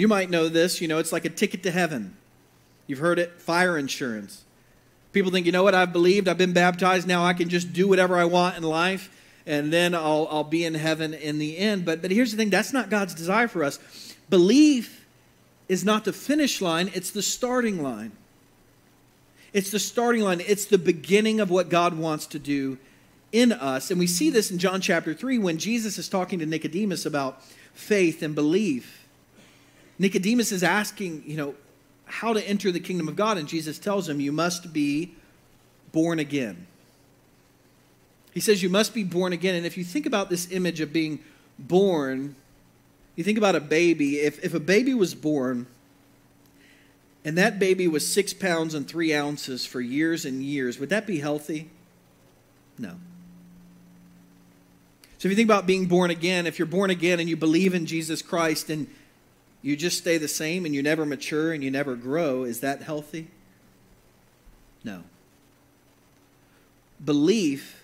You 0.00 0.08
might 0.08 0.30
know 0.30 0.48
this, 0.48 0.80
you 0.80 0.88
know, 0.88 0.96
it's 0.96 1.12
like 1.12 1.26
a 1.26 1.28
ticket 1.28 1.62
to 1.64 1.70
heaven. 1.70 2.16
You've 2.86 3.00
heard 3.00 3.18
it 3.18 3.38
fire 3.38 3.76
insurance. 3.76 4.44
People 5.12 5.30
think, 5.30 5.44
you 5.44 5.52
know 5.52 5.62
what, 5.62 5.74
I've 5.74 5.92
believed, 5.92 6.26
I've 6.26 6.38
been 6.38 6.54
baptized, 6.54 7.06
now 7.06 7.22
I 7.22 7.34
can 7.34 7.50
just 7.50 7.74
do 7.74 7.86
whatever 7.86 8.16
I 8.16 8.24
want 8.24 8.56
in 8.56 8.62
life, 8.62 9.14
and 9.44 9.70
then 9.70 9.94
I'll, 9.94 10.26
I'll 10.30 10.42
be 10.42 10.64
in 10.64 10.72
heaven 10.72 11.12
in 11.12 11.38
the 11.38 11.58
end. 11.58 11.84
But, 11.84 12.00
but 12.00 12.10
here's 12.10 12.30
the 12.30 12.38
thing 12.38 12.48
that's 12.48 12.72
not 12.72 12.88
God's 12.88 13.12
desire 13.12 13.46
for 13.46 13.62
us. 13.62 13.78
Belief 14.30 15.06
is 15.68 15.84
not 15.84 16.06
the 16.06 16.14
finish 16.14 16.62
line, 16.62 16.90
it's 16.94 17.10
the 17.10 17.20
starting 17.20 17.82
line. 17.82 18.12
It's 19.52 19.70
the 19.70 19.78
starting 19.78 20.22
line, 20.22 20.40
it's 20.40 20.64
the 20.64 20.78
beginning 20.78 21.40
of 21.40 21.50
what 21.50 21.68
God 21.68 21.98
wants 21.98 22.26
to 22.28 22.38
do 22.38 22.78
in 23.32 23.52
us. 23.52 23.90
And 23.90 24.00
we 24.00 24.06
see 24.06 24.30
this 24.30 24.50
in 24.50 24.56
John 24.56 24.80
chapter 24.80 25.12
3 25.12 25.38
when 25.38 25.58
Jesus 25.58 25.98
is 25.98 26.08
talking 26.08 26.38
to 26.38 26.46
Nicodemus 26.46 27.04
about 27.04 27.42
faith 27.74 28.22
and 28.22 28.34
belief. 28.34 28.99
Nicodemus 30.00 30.50
is 30.50 30.62
asking, 30.62 31.24
you 31.26 31.36
know, 31.36 31.54
how 32.06 32.32
to 32.32 32.48
enter 32.48 32.72
the 32.72 32.80
kingdom 32.80 33.06
of 33.06 33.16
God, 33.16 33.36
and 33.36 33.46
Jesus 33.46 33.78
tells 33.78 34.08
him, 34.08 34.18
You 34.18 34.32
must 34.32 34.72
be 34.72 35.14
born 35.92 36.18
again. 36.18 36.66
He 38.32 38.40
says, 38.40 38.62
You 38.62 38.70
must 38.70 38.94
be 38.94 39.04
born 39.04 39.34
again. 39.34 39.54
And 39.54 39.66
if 39.66 39.76
you 39.76 39.84
think 39.84 40.06
about 40.06 40.30
this 40.30 40.50
image 40.50 40.80
of 40.80 40.90
being 40.90 41.20
born, 41.58 42.34
you 43.14 43.22
think 43.22 43.36
about 43.36 43.54
a 43.54 43.60
baby. 43.60 44.20
If, 44.20 44.42
if 44.42 44.54
a 44.54 44.58
baby 44.58 44.94
was 44.94 45.14
born, 45.14 45.66
and 47.22 47.36
that 47.36 47.58
baby 47.58 47.86
was 47.86 48.10
six 48.10 48.32
pounds 48.32 48.72
and 48.72 48.88
three 48.88 49.12
ounces 49.12 49.66
for 49.66 49.82
years 49.82 50.24
and 50.24 50.42
years, 50.42 50.78
would 50.78 50.88
that 50.88 51.06
be 51.06 51.18
healthy? 51.18 51.68
No. 52.78 52.94
So 55.18 55.28
if 55.28 55.32
you 55.32 55.36
think 55.36 55.48
about 55.48 55.66
being 55.66 55.84
born 55.84 56.10
again, 56.10 56.46
if 56.46 56.58
you're 56.58 56.64
born 56.64 56.88
again 56.88 57.20
and 57.20 57.28
you 57.28 57.36
believe 57.36 57.74
in 57.74 57.84
Jesus 57.84 58.22
Christ 58.22 58.70
and 58.70 58.86
you 59.62 59.76
just 59.76 59.98
stay 59.98 60.18
the 60.18 60.28
same 60.28 60.64
and 60.64 60.74
you 60.74 60.82
never 60.82 61.04
mature 61.04 61.52
and 61.52 61.62
you 61.62 61.70
never 61.70 61.94
grow, 61.94 62.44
is 62.44 62.60
that 62.60 62.82
healthy? 62.82 63.28
No. 64.82 65.02
Belief 67.04 67.82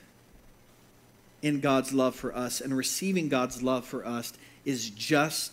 in 1.43 1.61
God's 1.61 1.93
love 1.93 2.15
for 2.15 2.35
us 2.35 2.61
and 2.61 2.77
receiving 2.77 3.29
God's 3.29 3.63
love 3.63 3.85
for 3.85 4.07
us 4.07 4.33
is 4.65 4.91
just 4.91 5.53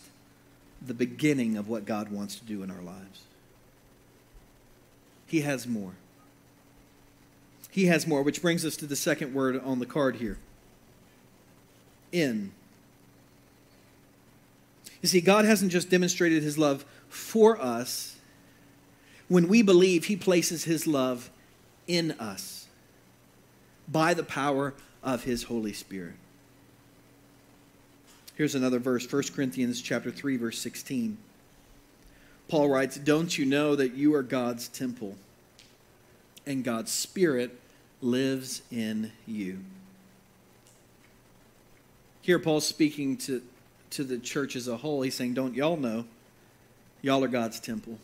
the 0.81 0.93
beginning 0.93 1.57
of 1.57 1.67
what 1.67 1.85
God 1.85 2.09
wants 2.09 2.35
to 2.35 2.45
do 2.45 2.63
in 2.63 2.71
our 2.71 2.81
lives. 2.81 3.21
He 5.27 5.41
has 5.41 5.67
more. 5.67 5.93
He 7.69 7.85
has 7.87 8.05
more, 8.05 8.21
which 8.21 8.41
brings 8.41 8.65
us 8.65 8.75
to 8.77 8.85
the 8.85 8.95
second 8.95 9.33
word 9.33 9.59
on 9.63 9.79
the 9.79 9.85
card 9.85 10.17
here 10.17 10.37
in. 12.11 12.51
You 15.03 15.09
see, 15.09 15.21
God 15.21 15.45
hasn't 15.45 15.71
just 15.71 15.91
demonstrated 15.91 16.41
his 16.41 16.57
love 16.57 16.85
for 17.09 17.61
us. 17.61 18.15
When 19.27 19.47
we 19.47 19.61
believe, 19.61 20.05
he 20.05 20.15
places 20.15 20.63
his 20.63 20.87
love 20.87 21.29
in 21.87 22.11
us 22.13 22.67
by 23.87 24.15
the 24.15 24.23
power 24.23 24.73
of 25.03 25.25
his 25.25 25.43
Holy 25.43 25.73
Spirit. 25.73 26.15
Here's 28.35 28.55
another 28.55 28.79
verse, 28.79 29.05
1 29.05 29.23
Corinthians 29.35 29.81
chapter 29.81 30.09
3 30.09 30.37
verse 30.37 30.57
16. 30.57 31.17
Paul 32.47 32.69
writes, 32.69 32.97
"Don't 32.97 33.37
you 33.37 33.45
know 33.45 33.75
that 33.75 33.93
you 33.93 34.15
are 34.15 34.23
God's 34.23 34.67
temple 34.67 35.17
and 36.45 36.63
God's 36.63 36.91
Spirit 36.91 37.59
lives 38.01 38.61
in 38.71 39.11
you. 39.25 39.59
Here, 42.21 42.39
Paul's 42.39 42.67
speaking 42.67 43.17
to, 43.17 43.41
to 43.95 44.03
the 44.03 44.17
church 44.17 44.55
as 44.55 44.67
a 44.67 44.77
whole. 44.77 45.01
He's 45.01 45.15
saying, 45.15 45.33
Don't 45.33 45.55
y'all 45.55 45.77
know? 45.77 46.05
Y'all 47.01 47.23
are 47.23 47.27
God's 47.27 47.59
temple. 47.59 47.97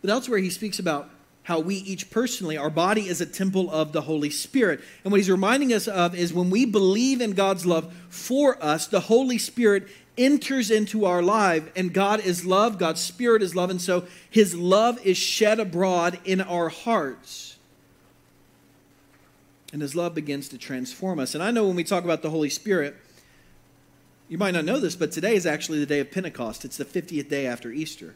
But 0.00 0.10
elsewhere, 0.10 0.38
he 0.38 0.50
speaks 0.50 0.78
about 0.78 1.10
how 1.42 1.58
we 1.58 1.76
each 1.76 2.10
personally, 2.10 2.56
our 2.56 2.70
body 2.70 3.08
is 3.08 3.20
a 3.20 3.26
temple 3.26 3.70
of 3.70 3.92
the 3.92 4.02
Holy 4.02 4.30
Spirit. 4.30 4.80
And 5.04 5.10
what 5.10 5.18
he's 5.18 5.30
reminding 5.30 5.72
us 5.72 5.88
of 5.88 6.14
is 6.14 6.32
when 6.32 6.50
we 6.50 6.64
believe 6.64 7.20
in 7.20 7.32
God's 7.32 7.66
love 7.66 7.92
for 8.08 8.62
us, 8.62 8.86
the 8.86 9.00
Holy 9.00 9.38
Spirit 9.38 9.88
enters 10.18 10.70
into 10.70 11.06
our 11.06 11.22
life, 11.22 11.70
and 11.74 11.92
God 11.92 12.20
is 12.20 12.44
love, 12.44 12.78
God's 12.78 13.00
Spirit 13.00 13.42
is 13.42 13.56
love, 13.56 13.70
and 13.70 13.80
so 13.80 14.06
his 14.28 14.54
love 14.54 15.04
is 15.04 15.16
shed 15.16 15.58
abroad 15.58 16.18
in 16.24 16.40
our 16.40 16.68
hearts. 16.68 17.56
And 19.72 19.80
his 19.80 19.94
love 19.94 20.14
begins 20.14 20.48
to 20.50 20.58
transform 20.58 21.18
us. 21.18 21.34
And 21.34 21.42
I 21.42 21.50
know 21.50 21.66
when 21.66 21.76
we 21.76 21.84
talk 21.84 22.04
about 22.04 22.22
the 22.22 22.30
Holy 22.30 22.50
Spirit, 22.50 22.96
you 24.30 24.38
might 24.38 24.52
not 24.52 24.64
know 24.64 24.78
this, 24.78 24.94
but 24.94 25.10
today 25.10 25.34
is 25.34 25.44
actually 25.44 25.80
the 25.80 25.86
day 25.86 25.98
of 25.98 26.12
Pentecost. 26.12 26.64
It's 26.64 26.76
the 26.76 26.84
50th 26.84 27.28
day 27.28 27.48
after 27.48 27.72
Easter. 27.72 28.14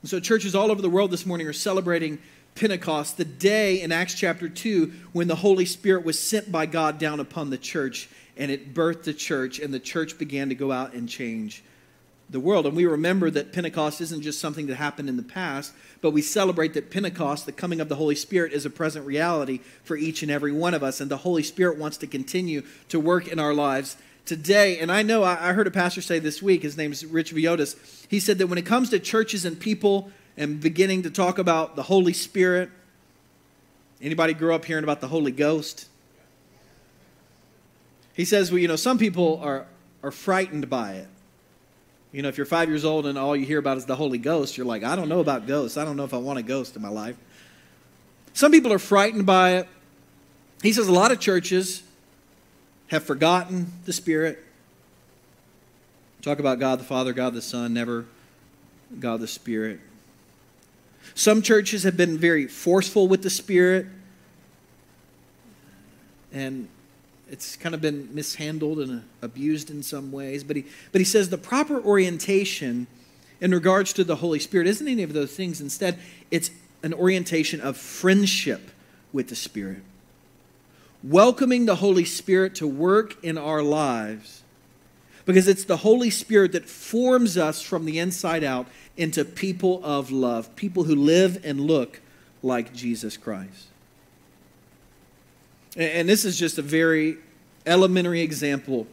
And 0.00 0.08
so 0.08 0.18
churches 0.18 0.54
all 0.54 0.70
over 0.70 0.80
the 0.80 0.88
world 0.88 1.10
this 1.10 1.26
morning 1.26 1.46
are 1.46 1.52
celebrating 1.52 2.18
Pentecost, 2.54 3.18
the 3.18 3.26
day 3.26 3.82
in 3.82 3.92
Acts 3.92 4.14
chapter 4.14 4.48
2 4.48 4.90
when 5.12 5.28
the 5.28 5.34
Holy 5.34 5.66
Spirit 5.66 6.06
was 6.06 6.18
sent 6.18 6.50
by 6.50 6.64
God 6.64 6.98
down 6.98 7.20
upon 7.20 7.50
the 7.50 7.58
church 7.58 8.08
and 8.38 8.50
it 8.50 8.72
birthed 8.72 9.02
the 9.02 9.12
church, 9.12 9.58
and 9.58 9.72
the 9.72 9.80
church 9.80 10.18
began 10.18 10.48
to 10.48 10.54
go 10.54 10.72
out 10.72 10.94
and 10.94 11.08
change 11.08 11.62
the 12.28 12.40
world. 12.40 12.66
And 12.66 12.76
we 12.76 12.86
remember 12.86 13.30
that 13.30 13.52
Pentecost 13.52 14.00
isn't 14.00 14.22
just 14.22 14.40
something 14.40 14.66
that 14.66 14.76
happened 14.76 15.08
in 15.08 15.16
the 15.16 15.22
past, 15.22 15.72
but 16.00 16.10
we 16.10 16.22
celebrate 16.22 16.74
that 16.74 16.90
Pentecost, 16.90 17.46
the 17.46 17.52
coming 17.52 17.80
of 17.80 17.88
the 17.88 17.94
Holy 17.96 18.14
Spirit, 18.14 18.52
is 18.52 18.66
a 18.66 18.70
present 18.70 19.06
reality 19.06 19.60
for 19.84 19.96
each 19.96 20.22
and 20.22 20.30
every 20.30 20.52
one 20.52 20.74
of 20.74 20.82
us. 20.82 21.00
And 21.00 21.10
the 21.10 21.18
Holy 21.18 21.42
Spirit 21.42 21.78
wants 21.78 21.96
to 21.98 22.06
continue 22.06 22.62
to 22.88 23.00
work 23.00 23.28
in 23.28 23.38
our 23.38 23.54
lives 23.54 23.96
today. 24.26 24.78
And 24.80 24.92
I 24.92 25.02
know 25.02 25.24
I 25.24 25.52
heard 25.52 25.66
a 25.66 25.70
pastor 25.70 26.02
say 26.02 26.18
this 26.18 26.42
week, 26.42 26.62
his 26.62 26.76
name 26.76 26.92
is 26.92 27.06
Rich 27.06 27.32
Villodas. 27.32 27.76
He 28.08 28.20
said 28.20 28.38
that 28.38 28.48
when 28.48 28.58
it 28.58 28.66
comes 28.66 28.90
to 28.90 28.98
churches 28.98 29.44
and 29.44 29.58
people 29.58 30.10
and 30.36 30.60
beginning 30.60 31.02
to 31.04 31.10
talk 31.10 31.38
about 31.38 31.76
the 31.76 31.84
Holy 31.84 32.12
Spirit, 32.12 32.68
anybody 34.02 34.34
grew 34.34 34.54
up 34.54 34.64
hearing 34.64 34.84
about 34.84 35.00
the 35.00 35.08
Holy 35.08 35.32
Ghost? 35.32 35.88
He 38.14 38.24
says, 38.24 38.50
well, 38.50 38.58
you 38.58 38.68
know, 38.68 38.76
some 38.76 38.98
people 38.98 39.40
are, 39.42 39.66
are 40.02 40.10
frightened 40.10 40.68
by 40.68 40.94
it. 40.94 41.08
You 42.12 42.22
know, 42.22 42.28
if 42.28 42.36
you're 42.36 42.46
five 42.46 42.68
years 42.68 42.84
old 42.84 43.06
and 43.06 43.18
all 43.18 43.36
you 43.36 43.44
hear 43.46 43.58
about 43.58 43.76
is 43.76 43.86
the 43.86 43.96
Holy 43.96 44.18
Ghost, 44.18 44.56
you're 44.56 44.66
like, 44.66 44.82
I 44.82 44.96
don't 44.96 45.08
know 45.08 45.20
about 45.20 45.46
ghosts. 45.46 45.76
I 45.76 45.84
don't 45.84 45.96
know 45.96 46.04
if 46.04 46.14
I 46.14 46.18
want 46.18 46.38
a 46.38 46.42
ghost 46.42 46.74
in 46.74 46.82
my 46.82 46.88
life. 46.88 47.16
Some 48.32 48.52
people 48.52 48.72
are 48.72 48.78
frightened 48.78 49.26
by 49.26 49.56
it. 49.56 49.68
He 50.62 50.72
says 50.72 50.88
a 50.88 50.92
lot 50.92 51.12
of 51.12 51.20
churches 51.20 51.82
have 52.88 53.04
forgotten 53.04 53.72
the 53.84 53.92
Spirit. 53.92 54.42
Talk 56.22 56.38
about 56.38 56.58
God 56.58 56.80
the 56.80 56.84
Father, 56.84 57.12
God 57.12 57.34
the 57.34 57.42
Son, 57.42 57.72
never 57.72 58.06
God 58.98 59.20
the 59.20 59.28
Spirit. 59.28 59.80
Some 61.14 61.42
churches 61.42 61.84
have 61.84 61.96
been 61.96 62.18
very 62.18 62.46
forceful 62.46 63.08
with 63.08 63.22
the 63.22 63.30
Spirit. 63.30 63.86
And 66.32 66.68
it's 67.30 67.56
kind 67.56 67.74
of 67.74 67.80
been 67.80 68.14
mishandled 68.14 68.80
and 68.80 69.02
abused 69.22 69.70
in 69.70 69.82
some 69.82 70.12
ways. 70.12 70.44
But 70.44 70.56
he, 70.56 70.66
but 70.92 71.00
he 71.00 71.04
says 71.04 71.30
the 71.30 71.38
proper 71.38 71.80
orientation 71.80 72.86
in 73.40 73.52
regards 73.52 73.92
to 73.94 74.04
the 74.04 74.16
Holy 74.16 74.38
Spirit 74.38 74.66
isn't 74.66 74.86
any 74.86 75.02
of 75.02 75.12
those 75.12 75.34
things. 75.34 75.60
Instead, 75.60 75.98
it's 76.30 76.50
an 76.82 76.94
orientation 76.94 77.60
of 77.60 77.76
friendship 77.76 78.70
with 79.12 79.28
the 79.28 79.36
Spirit. 79.36 79.82
Welcoming 81.02 81.66
the 81.66 81.76
Holy 81.76 82.04
Spirit 82.04 82.54
to 82.56 82.66
work 82.66 83.22
in 83.22 83.38
our 83.38 83.62
lives 83.62 84.42
because 85.24 85.48
it's 85.48 85.64
the 85.64 85.78
Holy 85.78 86.10
Spirit 86.10 86.52
that 86.52 86.68
forms 86.68 87.36
us 87.36 87.60
from 87.60 87.84
the 87.84 87.98
inside 87.98 88.44
out 88.44 88.66
into 88.96 89.24
people 89.24 89.84
of 89.84 90.10
love, 90.10 90.54
people 90.56 90.84
who 90.84 90.94
live 90.94 91.44
and 91.44 91.60
look 91.60 92.00
like 92.42 92.72
Jesus 92.72 93.16
Christ. 93.16 93.66
And 95.76 96.08
this 96.08 96.24
is 96.24 96.38
just 96.38 96.58
a 96.58 96.62
very 96.62 97.18
elementary 97.66 98.22
example 98.22 98.86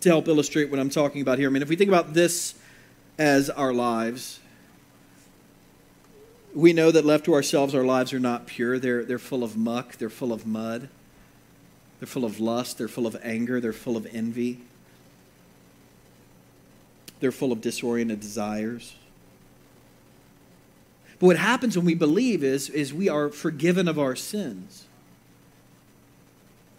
to 0.00 0.08
help 0.08 0.28
illustrate 0.28 0.70
what 0.70 0.78
I'm 0.78 0.88
talking 0.88 1.20
about 1.20 1.38
here. 1.38 1.48
I 1.48 1.52
mean, 1.52 1.62
if 1.62 1.68
we 1.68 1.76
think 1.76 1.88
about 1.88 2.14
this 2.14 2.54
as 3.18 3.50
our 3.50 3.74
lives, 3.74 4.40
we 6.54 6.72
know 6.72 6.90
that 6.90 7.04
left 7.04 7.24
to 7.26 7.34
ourselves, 7.34 7.74
our 7.74 7.84
lives 7.84 8.12
are 8.12 8.20
not 8.20 8.46
pure. 8.46 8.78
They're, 8.78 9.04
they're 9.04 9.18
full 9.18 9.44
of 9.44 9.56
muck, 9.56 9.96
they're 9.96 10.10
full 10.10 10.32
of 10.32 10.46
mud, 10.46 10.88
they're 12.00 12.06
full 12.06 12.24
of 12.24 12.40
lust, 12.40 12.78
they're 12.78 12.88
full 12.88 13.06
of 13.06 13.16
anger, 13.22 13.60
they're 13.60 13.72
full 13.72 13.96
of 13.96 14.06
envy, 14.12 14.60
they're 17.20 17.32
full 17.32 17.52
of 17.52 17.60
disoriented 17.60 18.20
desires. 18.20 18.94
But 21.18 21.26
what 21.26 21.36
happens 21.36 21.76
when 21.76 21.86
we 21.86 21.94
believe 21.94 22.44
is, 22.44 22.70
is 22.70 22.94
we 22.94 23.08
are 23.08 23.28
forgiven 23.28 23.88
of 23.88 23.98
our 23.98 24.14
sins. 24.14 24.84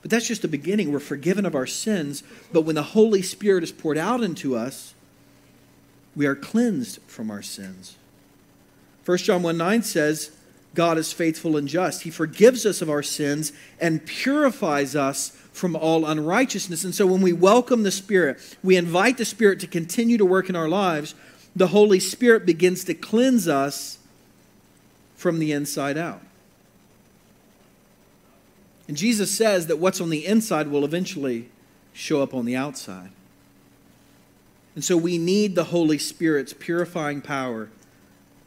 But 0.01 0.11
that's 0.11 0.27
just 0.27 0.41
the 0.41 0.47
beginning. 0.47 0.93
We're 0.93 0.99
forgiven 0.99 1.45
of 1.45 1.55
our 1.55 1.67
sins. 1.67 2.23
But 2.53 2.61
when 2.61 2.75
the 2.75 2.83
Holy 2.83 3.21
Spirit 3.21 3.63
is 3.63 3.71
poured 3.73 3.97
out 3.97 4.23
into 4.23 4.55
us, 4.55 4.93
we 6.15 6.25
are 6.25 6.35
cleansed 6.35 6.99
from 7.05 7.29
our 7.29 7.41
sins. 7.41 7.97
1 9.09 9.17
John 9.17 9.41
1 9.41 9.57
9 9.57 9.81
says, 9.81 10.29
God 10.75 10.99
is 10.99 11.11
faithful 11.11 11.57
and 11.57 11.67
just. 11.67 12.03
He 12.03 12.11
forgives 12.11 12.63
us 12.63 12.79
of 12.79 12.91
our 12.91 13.01
sins 13.01 13.51
and 13.81 14.05
purifies 14.05 14.95
us 14.95 15.29
from 15.51 15.75
all 15.75 16.05
unrighteousness. 16.05 16.83
And 16.83 16.93
so 16.93 17.07
when 17.07 17.23
we 17.23 17.33
welcome 17.33 17.81
the 17.81 17.89
Spirit, 17.89 18.37
we 18.63 18.77
invite 18.77 19.17
the 19.17 19.25
Spirit 19.25 19.59
to 19.61 19.67
continue 19.67 20.19
to 20.19 20.25
work 20.25 20.47
in 20.47 20.55
our 20.55 20.69
lives, 20.69 21.15
the 21.55 21.69
Holy 21.69 21.99
Spirit 21.99 22.45
begins 22.45 22.83
to 22.83 22.93
cleanse 22.93 23.47
us 23.47 23.97
from 25.15 25.39
the 25.39 25.53
inside 25.53 25.97
out. 25.97 26.21
And 28.87 28.95
Jesus 28.95 29.35
says 29.35 29.65
that 29.65 29.79
what's 29.79 29.99
on 29.99 30.11
the 30.11 30.23
inside 30.23 30.67
will 30.67 30.85
eventually 30.85 31.49
show 31.93 32.21
up 32.21 32.35
on 32.35 32.45
the 32.45 32.55
outside. 32.55 33.09
And 34.75 34.83
so 34.83 34.95
we 34.95 35.17
need 35.17 35.55
the 35.55 35.63
Holy 35.63 35.97
Spirit's 35.97 36.53
purifying 36.53 37.21
power 37.21 37.69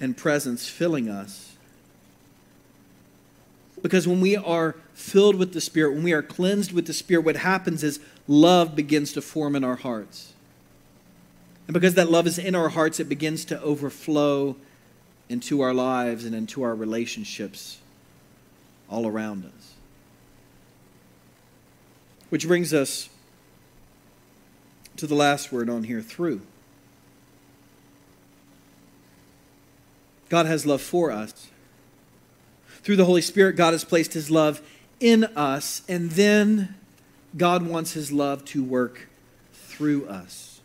and 0.02 0.16
presence 0.16 0.68
filling 0.68 1.08
us. 1.08 1.54
Because 3.80 4.06
when 4.06 4.20
we 4.20 4.36
are 4.36 4.76
filled 4.94 5.36
with 5.36 5.54
the 5.54 5.60
Spirit, 5.60 5.94
when 5.94 6.02
we 6.02 6.12
are 6.12 6.22
cleansed 6.22 6.72
with 6.72 6.86
the 6.86 6.92
Spirit, 6.92 7.24
what 7.24 7.36
happens 7.36 7.82
is 7.82 8.00
love 8.26 8.76
begins 8.76 9.12
to 9.12 9.22
form 9.22 9.56
in 9.56 9.64
our 9.64 9.76
hearts. 9.76 10.32
And 11.68 11.74
because 11.74 11.94
that 11.94 12.10
love 12.10 12.26
is 12.26 12.38
in 12.38 12.54
our 12.54 12.68
hearts, 12.68 12.98
it 12.98 13.08
begins 13.08 13.44
to 13.46 13.60
overflow 13.62 14.56
into 15.28 15.60
our 15.60 15.72
lives 15.72 16.24
and 16.24 16.34
into 16.34 16.62
our 16.64 16.74
relationships 16.74 17.78
all 18.90 19.06
around 19.06 19.44
us. 19.44 19.74
Which 22.28 22.46
brings 22.46 22.74
us 22.74 23.08
to 24.96 25.06
the 25.06 25.14
last 25.14 25.52
word 25.52 25.70
on 25.70 25.84
here 25.84 26.02
through. 26.02 26.42
God 30.32 30.46
has 30.46 30.64
love 30.64 30.80
for 30.80 31.12
us. 31.12 31.48
Through 32.82 32.96
the 32.96 33.04
Holy 33.04 33.20
Spirit, 33.20 33.54
God 33.54 33.74
has 33.74 33.84
placed 33.84 34.14
His 34.14 34.30
love 34.30 34.62
in 34.98 35.24
us, 35.36 35.82
and 35.90 36.12
then 36.12 36.74
God 37.36 37.66
wants 37.66 37.92
His 37.92 38.10
love 38.10 38.42
to 38.46 38.64
work 38.64 39.10
through 39.52 40.06
us. 40.06 40.62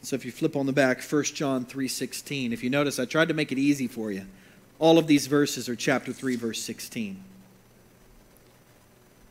So 0.00 0.14
if 0.14 0.24
you 0.24 0.30
flip 0.30 0.54
on 0.54 0.66
the 0.66 0.72
back, 0.72 1.02
1 1.02 1.24
John 1.34 1.64
3:16, 1.64 2.52
if 2.52 2.62
you 2.62 2.70
notice 2.70 3.00
I 3.00 3.04
tried 3.04 3.26
to 3.26 3.34
make 3.34 3.50
it 3.50 3.58
easy 3.58 3.88
for 3.88 4.12
you. 4.12 4.24
All 4.78 4.96
of 4.96 5.08
these 5.08 5.26
verses 5.26 5.68
are 5.68 5.74
chapter 5.74 6.12
3 6.12 6.36
verse 6.36 6.62
16. 6.62 7.20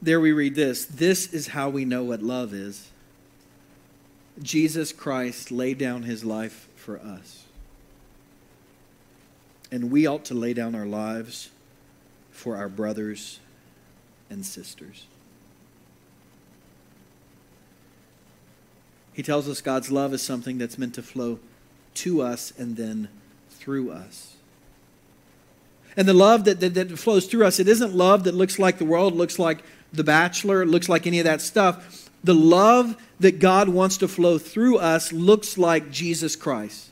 There 0.01 0.19
we 0.19 0.33
read 0.33 0.55
this, 0.55 0.83
this 0.83 1.33
is 1.33 1.47
how 1.47 1.69
we 1.69 1.85
know 1.85 2.03
what 2.03 2.21
love 2.21 2.53
is. 2.53 2.89
Jesus 4.41 4.91
Christ 4.91 5.51
laid 5.51 5.77
down 5.77 6.03
his 6.03 6.25
life 6.25 6.67
for 6.75 6.99
us. 6.99 7.46
And 9.71 9.91
we 9.91 10.07
ought 10.07 10.25
to 10.25 10.33
lay 10.33 10.53
down 10.53 10.75
our 10.75 10.85
lives 10.85 11.49
for 12.31 12.55
our 12.55 12.69
brothers 12.69 13.39
and 14.29 14.45
sisters. 14.45 15.05
He 19.13 19.23
tells 19.23 19.49
us 19.49 19.61
God's 19.61 19.91
love 19.91 20.13
is 20.13 20.21
something 20.21 20.59
that's 20.59 20.77
meant 20.77 20.93
to 20.93 21.01
flow 21.01 21.39
to 21.95 22.21
us 22.21 22.53
and 22.57 22.77
then 22.77 23.09
through 23.49 23.91
us. 23.91 24.35
And 25.97 26.07
the 26.07 26.13
love 26.13 26.45
that, 26.45 26.59
that, 26.59 26.75
that, 26.75 26.99
flows 26.99 27.25
through 27.25 27.45
us, 27.45 27.59
it 27.59 27.67
isn't 27.67 27.95
love 27.95 28.25
that 28.25 28.35
looks 28.35 28.59
like 28.59 28.77
the 28.77 28.85
world, 28.85 29.15
looks 29.15 29.39
like 29.39 29.63
The 29.91 30.03
Bachelor, 30.03 30.63
looks 30.67 30.87
like 30.87 31.07
any 31.07 31.17
of 31.17 31.25
that 31.25 31.41
stuff. 31.41 32.11
The 32.23 32.35
love 32.35 32.95
that 33.19 33.39
God 33.39 33.69
wants 33.69 33.97
to 33.97 34.07
flow 34.07 34.37
through 34.37 34.77
us 34.77 35.11
looks 35.11 35.57
like 35.57 35.89
Jesus 35.89 36.35
Christ. 36.35 36.91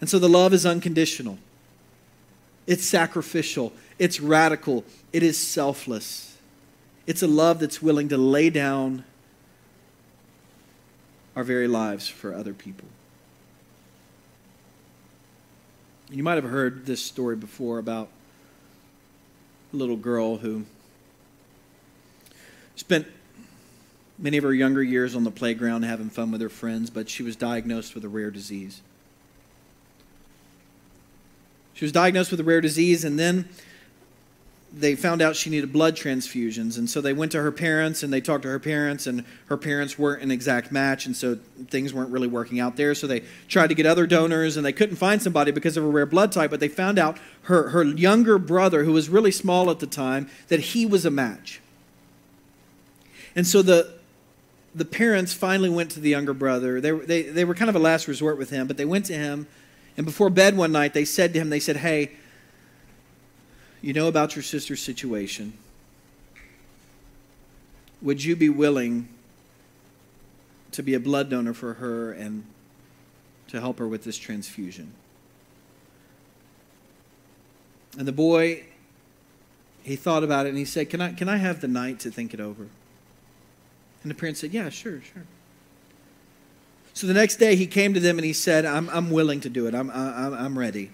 And 0.00 0.10
so 0.10 0.18
the 0.18 0.28
love 0.28 0.52
is 0.52 0.66
unconditional, 0.66 1.38
it's 2.66 2.84
sacrificial, 2.84 3.72
it's 3.98 4.20
radical, 4.20 4.84
it 5.12 5.22
is 5.22 5.38
selfless. 5.38 6.36
It's 7.06 7.22
a 7.22 7.28
love 7.28 7.60
that's 7.60 7.80
willing 7.80 8.08
to 8.08 8.18
lay 8.18 8.50
down 8.50 9.04
our 11.36 11.44
very 11.44 11.68
lives 11.68 12.08
for 12.08 12.34
other 12.34 12.52
people. 12.52 12.88
You 16.10 16.22
might 16.22 16.34
have 16.34 16.44
heard 16.44 16.86
this 16.86 17.04
story 17.04 17.36
before 17.36 17.78
about 17.78 18.08
a 19.72 19.76
little 19.76 19.96
girl 19.96 20.38
who 20.38 20.64
spent 22.74 23.06
many 24.18 24.36
of 24.36 24.44
her 24.44 24.54
younger 24.54 24.82
years 24.82 25.14
on 25.14 25.24
the 25.24 25.30
playground 25.30 25.82
having 25.82 26.10
fun 26.10 26.30
with 26.30 26.40
her 26.40 26.48
friends, 26.48 26.90
but 26.90 27.08
she 27.08 27.22
was 27.22 27.36
diagnosed 27.36 27.94
with 27.94 28.04
a 28.04 28.08
rare 28.08 28.30
disease. 28.30 28.80
She 31.76 31.84
was 31.84 31.92
diagnosed 31.92 32.30
with 32.30 32.40
a 32.40 32.44
rare 32.44 32.62
disease, 32.62 33.04
and 33.04 33.18
then 33.18 33.48
they 34.72 34.96
found 34.96 35.20
out 35.20 35.36
she 35.36 35.50
needed 35.50 35.72
blood 35.74 35.94
transfusions. 35.94 36.78
And 36.78 36.88
so 36.88 37.02
they 37.02 37.12
went 37.12 37.32
to 37.32 37.42
her 37.42 37.52
parents 37.52 38.02
and 38.02 38.12
they 38.12 38.20
talked 38.20 38.42
to 38.42 38.48
her 38.48 38.58
parents, 38.58 39.06
and 39.06 39.24
her 39.46 39.58
parents 39.58 39.98
weren't 39.98 40.22
an 40.22 40.30
exact 40.30 40.72
match. 40.72 41.04
And 41.04 41.14
so 41.14 41.38
things 41.68 41.92
weren't 41.92 42.10
really 42.10 42.28
working 42.28 42.60
out 42.60 42.76
there. 42.76 42.94
So 42.94 43.06
they 43.06 43.22
tried 43.46 43.68
to 43.68 43.74
get 43.74 43.84
other 43.84 44.06
donors 44.06 44.56
and 44.56 44.64
they 44.64 44.72
couldn't 44.72 44.96
find 44.96 45.20
somebody 45.20 45.52
because 45.52 45.76
of 45.76 45.84
a 45.84 45.86
rare 45.86 46.06
blood 46.06 46.32
type. 46.32 46.50
But 46.50 46.60
they 46.60 46.68
found 46.68 46.98
out 46.98 47.18
her, 47.42 47.70
her 47.70 47.84
younger 47.84 48.38
brother, 48.38 48.84
who 48.84 48.92
was 48.92 49.10
really 49.10 49.30
small 49.30 49.70
at 49.70 49.78
the 49.78 49.86
time, 49.86 50.30
that 50.48 50.60
he 50.60 50.86
was 50.86 51.04
a 51.04 51.10
match. 51.10 51.60
And 53.34 53.46
so 53.46 53.60
the, 53.60 53.94
the 54.74 54.86
parents 54.86 55.34
finally 55.34 55.70
went 55.70 55.90
to 55.92 56.00
the 56.00 56.10
younger 56.10 56.34
brother. 56.34 56.80
They, 56.80 56.90
they, 56.90 57.22
they 57.22 57.44
were 57.44 57.54
kind 57.54 57.68
of 57.68 57.76
a 57.76 57.80
last 57.80 58.08
resort 58.08 58.38
with 58.38 58.48
him, 58.48 58.66
but 58.66 58.78
they 58.78 58.86
went 58.86 59.04
to 59.06 59.14
him. 59.14 59.46
And 59.96 60.04
before 60.04 60.30
bed 60.30 60.56
one 60.56 60.72
night, 60.72 60.94
they 60.94 61.04
said 61.04 61.32
to 61.32 61.40
him, 61.40 61.50
they 61.50 61.60
said, 61.60 61.78
Hey, 61.78 62.12
you 63.80 63.92
know 63.92 64.08
about 64.08 64.36
your 64.36 64.42
sister's 64.42 64.82
situation. 64.82 65.54
Would 68.02 68.22
you 68.22 68.36
be 68.36 68.48
willing 68.48 69.08
to 70.72 70.82
be 70.82 70.94
a 70.94 71.00
blood 71.00 71.30
donor 71.30 71.54
for 71.54 71.74
her 71.74 72.12
and 72.12 72.44
to 73.48 73.60
help 73.60 73.78
her 73.78 73.88
with 73.88 74.04
this 74.04 74.18
transfusion? 74.18 74.92
And 77.98 78.06
the 78.06 78.12
boy, 78.12 78.64
he 79.82 79.96
thought 79.96 80.22
about 80.22 80.46
it 80.46 80.50
and 80.50 80.58
he 80.58 80.64
said, 80.64 80.90
Can 80.90 81.00
I, 81.00 81.12
can 81.12 81.28
I 81.28 81.38
have 81.38 81.60
the 81.60 81.68
night 81.68 82.00
to 82.00 82.10
think 82.10 82.34
it 82.34 82.40
over? 82.40 82.66
And 84.02 84.10
the 84.10 84.14
parents 84.14 84.40
said, 84.40 84.52
Yeah, 84.52 84.68
sure, 84.68 85.00
sure. 85.00 85.24
So 86.96 87.06
the 87.06 87.12
next 87.12 87.36
day 87.36 87.56
he 87.56 87.66
came 87.66 87.92
to 87.92 88.00
them 88.00 88.16
and 88.16 88.24
he 88.24 88.32
said, 88.32 88.64
I'm, 88.64 88.88
I'm 88.88 89.10
willing 89.10 89.40
to 89.40 89.50
do 89.50 89.66
it. 89.66 89.74
I'm, 89.74 89.90
I'm, 89.90 90.32
I'm 90.32 90.58
ready. 90.58 90.90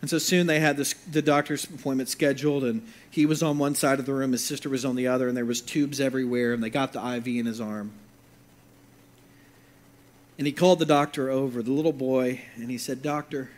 And 0.00 0.08
so 0.08 0.18
soon 0.18 0.46
they 0.46 0.60
had 0.60 0.76
this, 0.76 0.92
the 0.92 1.20
doctor's 1.20 1.64
appointment 1.64 2.08
scheduled, 2.08 2.62
and 2.62 2.86
he 3.10 3.26
was 3.26 3.42
on 3.42 3.58
one 3.58 3.74
side 3.74 3.98
of 3.98 4.06
the 4.06 4.14
room, 4.14 4.30
his 4.30 4.44
sister 4.44 4.68
was 4.68 4.84
on 4.84 4.94
the 4.94 5.08
other, 5.08 5.26
and 5.26 5.36
there 5.36 5.44
was 5.44 5.60
tubes 5.60 6.00
everywhere, 6.00 6.52
and 6.52 6.62
they 6.62 6.70
got 6.70 6.92
the 6.92 7.04
IV 7.04 7.26
in 7.26 7.46
his 7.46 7.60
arm. 7.60 7.90
And 10.38 10.46
he 10.46 10.52
called 10.52 10.78
the 10.78 10.86
doctor 10.86 11.28
over, 11.28 11.60
the 11.60 11.72
little 11.72 11.92
boy, 11.92 12.42
and 12.54 12.70
he 12.70 12.78
said, 12.78 13.02
Doctor, 13.02 13.50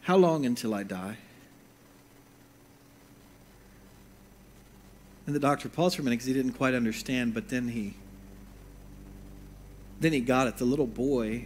how 0.00 0.16
long 0.16 0.44
until 0.44 0.74
I 0.74 0.82
die? 0.82 1.18
And 5.26 5.34
the 5.36 5.40
doctor 5.40 5.68
paused 5.68 5.94
for 5.94 6.02
a 6.02 6.04
minute 6.04 6.16
because 6.16 6.26
he 6.26 6.34
didn't 6.34 6.54
quite 6.54 6.74
understand, 6.74 7.34
but 7.34 7.50
then 7.50 7.68
he 7.68 7.94
then 10.00 10.12
he 10.12 10.20
got 10.20 10.46
it. 10.46 10.56
The 10.56 10.64
little 10.64 10.86
boy 10.86 11.44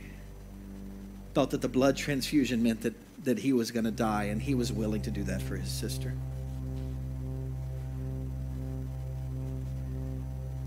thought 1.35 1.51
that 1.51 1.61
the 1.61 1.69
blood 1.69 1.97
transfusion 1.97 2.63
meant 2.63 2.83
that, 2.83 2.95
that 3.25 3.39
he 3.39 3.53
was 3.53 3.71
going 3.71 3.85
to 3.85 3.91
die, 3.91 4.25
and 4.25 4.43
he 4.43 4.55
was 4.55 4.73
willing 4.73 5.03
to 5.03 5.11
do 5.11 5.23
that 5.25 5.41
for 5.43 5.57
his 5.57 5.71
sister. 5.71 6.15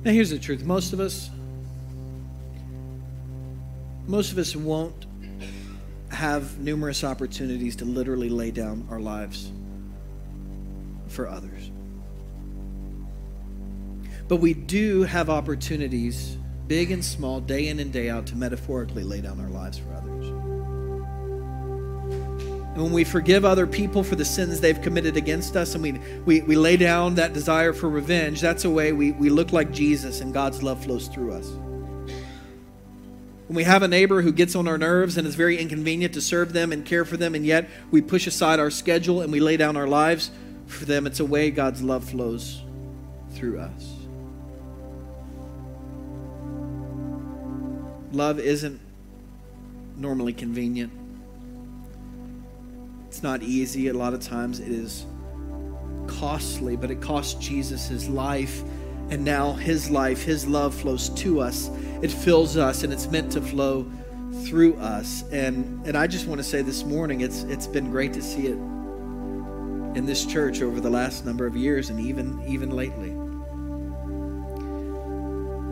Now, 0.04 0.12
here's 0.12 0.30
the 0.30 0.40
truth 0.40 0.64
most 0.64 0.94
of 0.94 1.00
us, 1.00 1.30
most 4.08 4.32
of 4.32 4.38
us 4.38 4.56
won't 4.56 5.06
have 6.10 6.60
numerous 6.60 7.04
opportunities 7.04 7.76
to 7.78 7.86
literally 7.86 8.30
lay 8.30 8.52
down 8.52 8.88
our 8.90 9.00
lives 9.00 9.52
for 11.08 11.28
others. 11.28 11.72
But 14.28 14.38
we 14.38 14.54
do 14.54 15.04
have 15.04 15.30
opportunities, 15.30 16.38
big 16.68 16.92
and 16.92 17.04
small, 17.04 17.40
day 17.40 17.68
in 17.68 17.80
and 17.80 17.92
day 17.92 18.10
out, 18.10 18.26
to 18.28 18.36
metaphorically 18.36 19.04
lay 19.04 19.22
down 19.22 19.40
our 19.40 19.50
lives 19.50 19.78
for 19.78 19.94
others. 19.94 20.16
And 22.76 22.84
when 22.84 22.92
we 22.92 23.06
forgive 23.06 23.46
other 23.46 23.66
people 23.66 24.04
for 24.04 24.16
the 24.16 24.26
sins 24.26 24.60
they've 24.60 24.82
committed 24.82 25.16
against 25.16 25.56
us 25.56 25.76
and 25.76 25.82
we, 25.82 25.94
we, 26.26 26.42
we 26.42 26.56
lay 26.58 26.76
down 26.76 27.16
that 27.16 27.32
desire 27.32 27.72
for 27.72 27.88
revenge, 27.88 28.42
that's 28.42 28.66
a 28.66 28.70
way 28.70 28.92
we, 28.92 29.14
we 29.14 29.30
look 29.30 29.54
like 29.54 29.72
Jesus 29.72 30.20
and 30.20 30.34
God's 30.34 30.62
love 30.62 30.84
flows 30.84 31.08
through 31.08 31.32
us. 31.32 31.48
When 33.48 33.56
we 33.56 33.64
have 33.64 33.82
a 33.82 33.88
neighbor 33.88 34.22
who 34.22 34.34
gets 34.34 34.56
on 34.56 34.68
our 34.68 34.78
nerves 34.78 35.16
and 35.18 35.26
it's 35.26 35.38
very 35.38 35.58
inconvenient 35.58 36.14
to 36.16 36.22
serve 36.22 36.52
them 36.52 36.74
and 36.74 36.86
care 36.86 37.06
for 37.06 37.16
them, 37.16 37.34
and 37.34 37.46
yet 37.46 37.70
we 37.92 38.02
push 38.02 38.28
aside 38.28 38.60
our 38.60 38.70
schedule 38.70 39.22
and 39.22 39.32
we 39.32 39.40
lay 39.40 39.56
down 39.56 39.78
our 39.78 39.88
lives 39.88 40.32
for 40.68 40.84
them, 40.84 41.08
it's 41.08 41.22
a 41.22 41.26
way 41.26 41.52
God's 41.52 41.82
love 41.82 42.04
flows 42.04 42.62
through 43.32 43.60
us. 43.60 43.95
Love 48.16 48.40
isn't 48.40 48.80
normally 49.98 50.32
convenient. 50.32 50.94
It's 53.10 53.22
not 53.22 53.44
easy. 53.44 53.90
A 53.90 53.94
lot 53.94 54.14
of 54.14 54.22
times 54.22 54.62
it 54.62 54.70
is 54.70 55.06
costly, 56.08 56.78
but 56.78 56.90
it 56.90 57.02
cost 57.02 57.42
Jesus 57.42 57.88
his 57.90 58.08
life. 58.08 58.64
And 59.10 59.26
now 59.26 59.52
his 59.52 59.90
life, 59.90 60.24
his 60.24 60.48
love 60.48 60.74
flows 60.74 61.10
to 61.10 61.42
us. 61.42 61.70
It 62.02 62.10
fills 62.10 62.56
us 62.56 62.84
and 62.84 62.94
it's 62.94 63.08
meant 63.08 63.34
to 63.34 63.42
flow 63.42 63.86
through 64.46 64.76
us. 64.76 65.26
And 65.34 65.86
and 65.86 65.98
I 65.98 66.08
just 66.08 66.26
want 66.26 66.40
to 66.40 66.44
say 66.44 66.62
this 66.62 66.86
morning, 66.86 67.20
it's 67.20 67.44
it's 67.44 67.68
been 67.68 67.92
great 67.92 68.14
to 68.14 68.22
see 68.22 68.48
it 68.48 68.58
in 69.98 70.06
this 70.06 70.26
church 70.26 70.62
over 70.62 70.80
the 70.80 70.90
last 70.90 71.26
number 71.26 71.46
of 71.46 71.58
years 71.58 71.90
and 71.90 72.00
even 72.00 72.42
even 72.48 72.72
lately. 72.72 73.15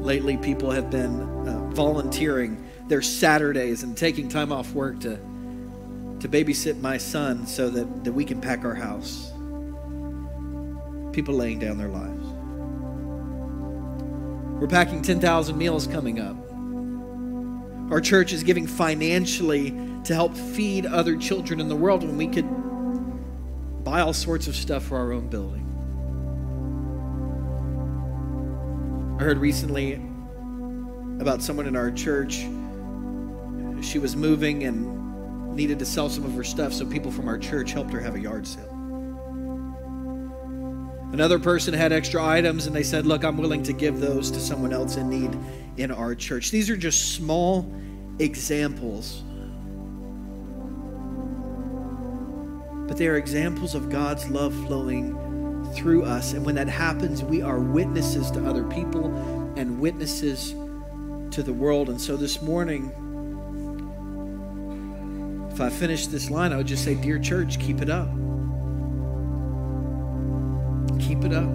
Lately 0.03 0.37
people 0.37 0.69
have 0.69 0.91
been 0.91 1.47
uh, 1.47 1.69
volunteering 1.69 2.69
their 2.89 3.01
Saturdays 3.01 3.83
and 3.83 3.97
taking 3.97 4.27
time 4.27 4.51
off 4.51 4.73
work 4.73 4.99
to 4.99 5.17
to 6.23 6.29
babysit 6.29 6.79
my 6.79 6.97
son 6.97 7.45
so 7.45 7.69
that, 7.69 8.05
that 8.05 8.13
we 8.13 8.23
can 8.23 8.39
pack 8.39 8.63
our 8.63 8.73
house. 8.73 9.31
People 11.11 11.35
laying 11.35 11.59
down 11.59 11.77
their 11.77 11.89
lives. 11.89 12.23
We're 14.61 14.69
packing 14.69 15.01
10,000 15.01 15.57
meals 15.57 15.85
coming 15.85 16.21
up. 16.21 16.37
Our 17.91 17.99
church 17.99 18.31
is 18.31 18.41
giving 18.41 18.67
financially 18.67 19.71
to 20.05 20.13
help 20.13 20.33
feed 20.33 20.85
other 20.85 21.17
children 21.17 21.59
in 21.59 21.67
the 21.67 21.75
world 21.75 22.03
when 22.03 22.15
we 22.15 22.27
could 22.27 22.47
buy 23.83 23.99
all 23.99 24.13
sorts 24.13 24.47
of 24.47 24.55
stuff 24.55 24.83
for 24.83 24.97
our 24.97 25.11
own 25.11 25.27
building. 25.27 25.62
I 29.19 29.23
heard 29.23 29.37
recently 29.37 29.93
about 31.19 31.41
someone 31.43 31.67
in 31.67 31.75
our 31.75 31.91
church. 31.91 32.45
She 33.81 33.99
was 33.99 34.15
moving 34.15 34.63
and 34.63 35.55
needed 35.55 35.77
to 35.79 35.85
sell 35.85 36.09
some 36.09 36.25
of 36.25 36.33
her 36.33 36.43
stuff, 36.43 36.73
so 36.73 36.85
people 36.85 37.11
from 37.11 37.27
our 37.27 37.37
church 37.37 37.73
helped 37.73 37.93
her 37.93 37.99
have 37.99 38.15
a 38.15 38.19
yard 38.19 38.47
sale. 38.47 38.69
Another 41.13 41.37
person 41.37 41.75
had 41.75 41.93
extra 41.93 42.25
items 42.25 42.65
and 42.65 42.75
they 42.75 42.81
said, 42.81 43.05
Look, 43.05 43.23
I'm 43.23 43.37
willing 43.37 43.61
to 43.63 43.73
give 43.73 43.99
those 43.99 44.31
to 44.31 44.39
someone 44.39 44.73
else 44.73 44.97
in 44.97 45.09
need 45.09 45.37
in 45.77 45.91
our 45.91 46.15
church. 46.15 46.49
These 46.49 46.71
are 46.71 46.75
just 46.75 47.13
small 47.13 47.71
examples. 48.17 49.21
But 52.87 52.97
they 52.97 53.07
are 53.07 53.17
examples 53.17 53.75
of 53.75 53.91
God's 53.91 54.27
love 54.27 54.55
flowing 54.65 55.15
through 55.75 56.03
us. 56.03 56.33
And 56.33 56.45
when 56.45 56.55
that 56.55 56.67
happens, 56.67 57.23
we 57.23 57.41
are 57.41 57.59
witnesses 57.59 58.31
to 58.31 58.45
other 58.47 58.63
people 58.63 59.05
and 59.55 59.79
witnesses 59.79 60.51
to 61.31 61.43
the 61.43 61.53
world. 61.53 61.89
And 61.89 61.99
so 61.99 62.15
this 62.15 62.41
morning, 62.41 62.91
if 65.51 65.61
I 65.61 65.69
finish 65.69 66.07
this 66.07 66.29
line, 66.29 66.51
I 66.51 66.57
would 66.57 66.67
just 66.67 66.83
say, 66.83 66.95
Dear 66.95 67.19
church, 67.19 67.59
keep 67.59 67.81
it 67.81 67.89
up. 67.89 68.09
Keep 70.99 71.25
it 71.25 71.33
up. 71.33 71.49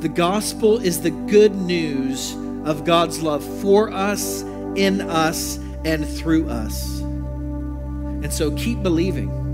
The 0.00 0.08
gospel 0.08 0.78
is 0.78 1.00
the 1.00 1.10
good 1.10 1.54
news 1.54 2.34
of 2.64 2.84
God's 2.84 3.22
love 3.22 3.42
for 3.60 3.90
us, 3.92 4.42
in 4.76 5.00
us, 5.00 5.56
and 5.84 6.06
through 6.06 6.48
us. 6.48 7.00
And 7.00 8.32
so 8.32 8.50
keep 8.52 8.82
believing. 8.82 9.45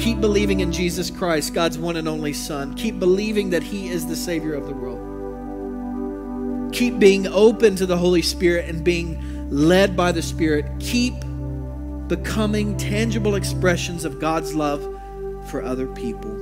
Keep 0.00 0.22
believing 0.22 0.60
in 0.60 0.72
Jesus 0.72 1.10
Christ, 1.10 1.52
God's 1.52 1.76
one 1.76 1.96
and 1.96 2.08
only 2.08 2.32
Son. 2.32 2.72
Keep 2.72 2.98
believing 2.98 3.50
that 3.50 3.62
He 3.62 3.88
is 3.88 4.06
the 4.06 4.16
Savior 4.16 4.54
of 4.54 4.66
the 4.66 4.72
world. 4.72 6.72
Keep 6.72 6.98
being 6.98 7.26
open 7.26 7.76
to 7.76 7.84
the 7.84 7.98
Holy 7.98 8.22
Spirit 8.22 8.66
and 8.66 8.82
being 8.82 9.50
led 9.50 9.94
by 9.94 10.10
the 10.10 10.22
Spirit. 10.22 10.64
Keep 10.78 11.12
becoming 12.08 12.78
tangible 12.78 13.34
expressions 13.34 14.06
of 14.06 14.18
God's 14.18 14.54
love 14.54 14.80
for 15.50 15.62
other 15.62 15.86
people. 15.88 16.34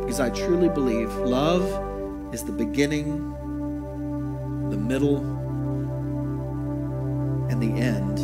Because 0.00 0.20
I 0.20 0.30
truly 0.30 0.68
believe 0.68 1.12
love 1.16 1.64
is 2.32 2.44
the 2.44 2.52
beginning, 2.52 3.32
the 4.70 4.76
middle, 4.76 5.16
and 7.50 7.60
the 7.60 7.72
end 7.72 8.20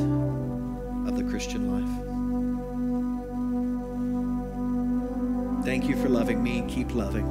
Thank 5.64 5.88
you 5.88 5.96
for 5.96 6.10
loving 6.10 6.42
me. 6.42 6.62
Keep 6.68 6.94
loving 6.94 7.24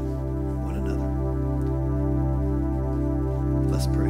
one 0.65 0.73
another. 0.73 1.07
Let's 3.69 3.85
pray. 3.85 4.09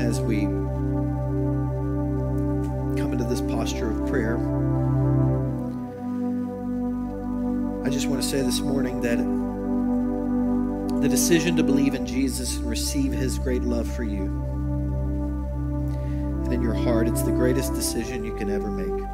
As 0.00 0.20
we 0.20 0.42
come 2.96 3.12
into 3.12 3.24
this 3.24 3.40
posture 3.40 3.90
of 3.90 4.08
prayer, 4.08 4.36
I 7.84 7.90
just 7.90 8.06
want 8.06 8.22
to 8.22 8.28
say 8.28 8.40
this 8.42 8.60
morning 8.60 9.00
that 9.00 9.18
the 11.02 11.08
decision 11.08 11.56
to 11.56 11.64
believe 11.64 11.94
in 11.94 12.06
Jesus 12.06 12.58
and 12.58 12.70
receive 12.70 13.10
his 13.10 13.40
great 13.40 13.62
love 13.62 13.92
for 13.96 14.04
you 14.04 14.61
your 16.62 16.74
heart, 16.74 17.08
it's 17.08 17.22
the 17.22 17.32
greatest 17.32 17.74
decision 17.74 18.24
you 18.24 18.34
can 18.36 18.48
ever 18.48 18.70
make. 18.70 19.04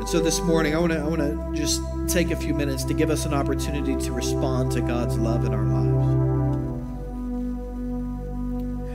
And 0.00 0.08
so 0.08 0.20
this 0.20 0.40
morning, 0.40 0.74
I 0.74 0.78
want 0.78 0.92
to 0.92 0.98
I 0.98 1.04
want 1.04 1.20
to 1.20 1.52
just 1.52 1.80
take 2.08 2.30
a 2.30 2.36
few 2.36 2.54
minutes 2.54 2.84
to 2.84 2.94
give 2.94 3.10
us 3.10 3.24
an 3.24 3.34
opportunity 3.34 3.96
to 3.96 4.12
respond 4.12 4.72
to 4.72 4.80
God's 4.80 5.18
love 5.18 5.44
in 5.44 5.54
our 5.54 5.64
lives. 5.64 6.06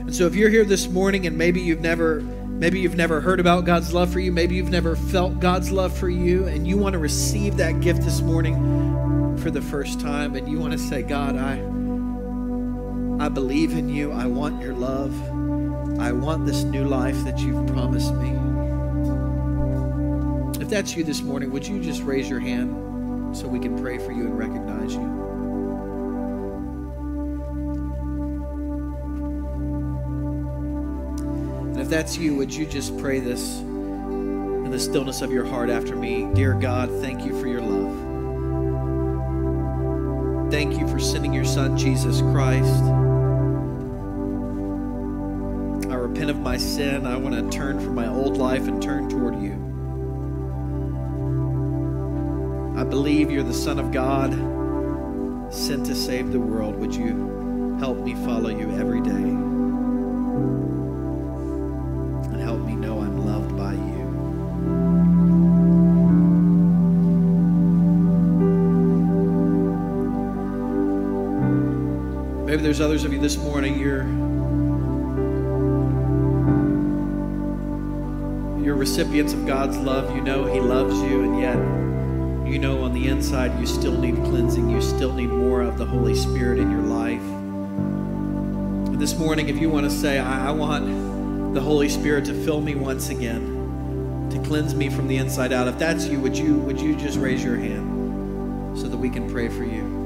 And 0.06 0.14
so 0.14 0.26
if 0.26 0.34
you're 0.34 0.50
here 0.50 0.64
this 0.64 0.88
morning 0.88 1.26
and 1.26 1.36
maybe 1.36 1.60
you've 1.60 1.80
never 1.80 2.20
maybe 2.20 2.80
you've 2.80 2.96
never 2.96 3.20
heard 3.20 3.40
about 3.40 3.64
God's 3.64 3.92
love 3.92 4.12
for 4.12 4.20
you, 4.20 4.32
maybe 4.32 4.54
you've 4.54 4.70
never 4.70 4.96
felt 4.96 5.40
God's 5.40 5.70
love 5.70 5.96
for 5.96 6.08
you 6.08 6.46
and 6.46 6.66
you 6.66 6.76
want 6.76 6.92
to 6.92 6.98
receive 6.98 7.56
that 7.56 7.80
gift 7.80 8.02
this 8.02 8.20
morning 8.20 9.36
for 9.38 9.50
the 9.50 9.62
first 9.62 10.00
time 10.00 10.34
and 10.34 10.48
you 10.48 10.58
want 10.58 10.72
to 10.72 10.78
say, 10.78 11.02
"God, 11.02 11.36
I 11.36 11.56
I 13.22 13.28
believe 13.28 13.74
in 13.74 13.88
you. 13.88 14.10
I 14.10 14.26
want 14.26 14.60
your 14.60 14.74
love. 14.74 15.14
I 16.00 16.10
want 16.10 16.44
this 16.44 16.64
new 16.64 16.82
life 16.82 17.22
that 17.22 17.38
you've 17.38 17.68
promised 17.68 18.12
me. 18.14 18.30
If 20.60 20.68
that's 20.68 20.96
you 20.96 21.04
this 21.04 21.22
morning, 21.22 21.52
would 21.52 21.64
you 21.64 21.80
just 21.80 22.02
raise 22.02 22.28
your 22.28 22.40
hand 22.40 23.36
so 23.36 23.46
we 23.46 23.60
can 23.60 23.78
pray 23.80 23.98
for 23.98 24.10
you 24.10 24.24
and 24.24 24.36
recognize 24.36 24.94
you? 24.94 25.04
And 31.70 31.78
if 31.80 31.88
that's 31.88 32.18
you, 32.18 32.34
would 32.34 32.52
you 32.52 32.66
just 32.66 32.98
pray 32.98 33.20
this 33.20 33.60
in 33.60 34.68
the 34.72 34.80
stillness 34.80 35.22
of 35.22 35.30
your 35.30 35.44
heart 35.44 35.70
after 35.70 35.94
me? 35.94 36.28
Dear 36.34 36.54
God, 36.54 36.90
thank 37.00 37.24
you 37.24 37.40
for 37.40 37.46
your 37.46 37.60
love. 37.60 38.10
Thank 40.50 40.76
you 40.76 40.88
for 40.88 40.98
sending 40.98 41.32
your 41.32 41.44
son, 41.44 41.78
Jesus 41.78 42.20
Christ. 42.20 42.82
My 46.52 46.58
sin. 46.58 47.06
I 47.06 47.16
want 47.16 47.34
to 47.34 47.48
turn 47.56 47.80
from 47.80 47.94
my 47.94 48.06
old 48.08 48.36
life 48.36 48.68
and 48.68 48.82
turn 48.82 49.08
toward 49.08 49.40
you. 49.40 49.52
I 52.78 52.84
believe 52.84 53.30
you're 53.30 53.42
the 53.42 53.54
Son 53.54 53.78
of 53.78 53.90
God 53.90 54.32
sent 55.50 55.86
to 55.86 55.94
save 55.94 56.30
the 56.30 56.38
world. 56.38 56.76
Would 56.76 56.94
you 56.94 57.78
help 57.80 57.96
me 58.00 58.14
follow 58.26 58.50
you 58.50 58.70
every 58.72 59.00
day? 59.00 59.12
And 62.32 62.38
help 62.38 62.60
me 62.60 62.76
know 62.76 63.00
I'm 63.00 63.24
loved 63.24 63.56
by 63.56 63.72
you. 63.72 64.02
Maybe 72.44 72.62
there's 72.62 72.82
others 72.82 73.04
of 73.04 73.12
you 73.14 73.18
this 73.18 73.38
morning, 73.38 73.78
you're 73.78 74.21
recipients 78.82 79.32
of 79.32 79.46
God's 79.46 79.76
love. 79.76 80.12
You 80.12 80.20
know 80.20 80.44
He 80.44 80.58
loves 80.58 81.00
you, 81.02 81.22
and 81.22 81.38
yet 81.38 81.56
you 82.52 82.58
know 82.58 82.82
on 82.82 82.92
the 82.92 83.06
inside 83.06 83.56
you 83.60 83.64
still 83.64 83.96
need 83.96 84.16
cleansing. 84.24 84.68
You 84.68 84.82
still 84.82 85.12
need 85.12 85.28
more 85.28 85.62
of 85.62 85.78
the 85.78 85.86
Holy 85.86 86.16
Spirit 86.16 86.58
in 86.58 86.68
your 86.68 86.82
life. 86.82 87.22
This 88.98 89.16
morning, 89.16 89.48
if 89.48 89.60
you 89.60 89.70
want 89.70 89.88
to 89.88 89.90
say, 89.90 90.18
I, 90.18 90.48
I 90.48 90.50
want 90.50 91.54
the 91.54 91.60
Holy 91.60 91.88
Spirit 91.88 92.24
to 92.24 92.34
fill 92.44 92.60
me 92.60 92.74
once 92.74 93.08
again, 93.08 94.28
to 94.32 94.42
cleanse 94.48 94.74
me 94.74 94.90
from 94.90 95.06
the 95.06 95.16
inside 95.16 95.52
out, 95.52 95.68
if 95.68 95.78
that's 95.78 96.06
you, 96.06 96.18
would 96.18 96.36
you 96.36 96.56
would 96.56 96.80
you 96.80 96.96
just 96.96 97.20
raise 97.20 97.44
your 97.44 97.56
hand 97.56 98.76
so 98.76 98.88
that 98.88 98.96
we 98.96 99.10
can 99.10 99.30
pray 99.30 99.48
for 99.48 99.62
you? 99.62 100.00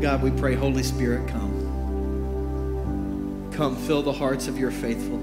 God, 0.00 0.22
we 0.22 0.30
pray, 0.30 0.54
Holy 0.54 0.84
Spirit, 0.84 1.26
come. 1.26 1.57
Come, 3.58 3.74
fill 3.74 4.02
the 4.02 4.12
hearts 4.12 4.46
of 4.46 4.56
your 4.56 4.70
faithful. 4.70 5.18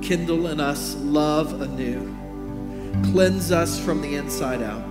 Kindle 0.00 0.46
in 0.46 0.60
us 0.60 0.94
love 0.94 1.60
anew. 1.60 2.10
Cleanse 3.12 3.52
us 3.52 3.78
from 3.78 4.00
the 4.00 4.14
inside 4.14 4.62
out 4.62 4.82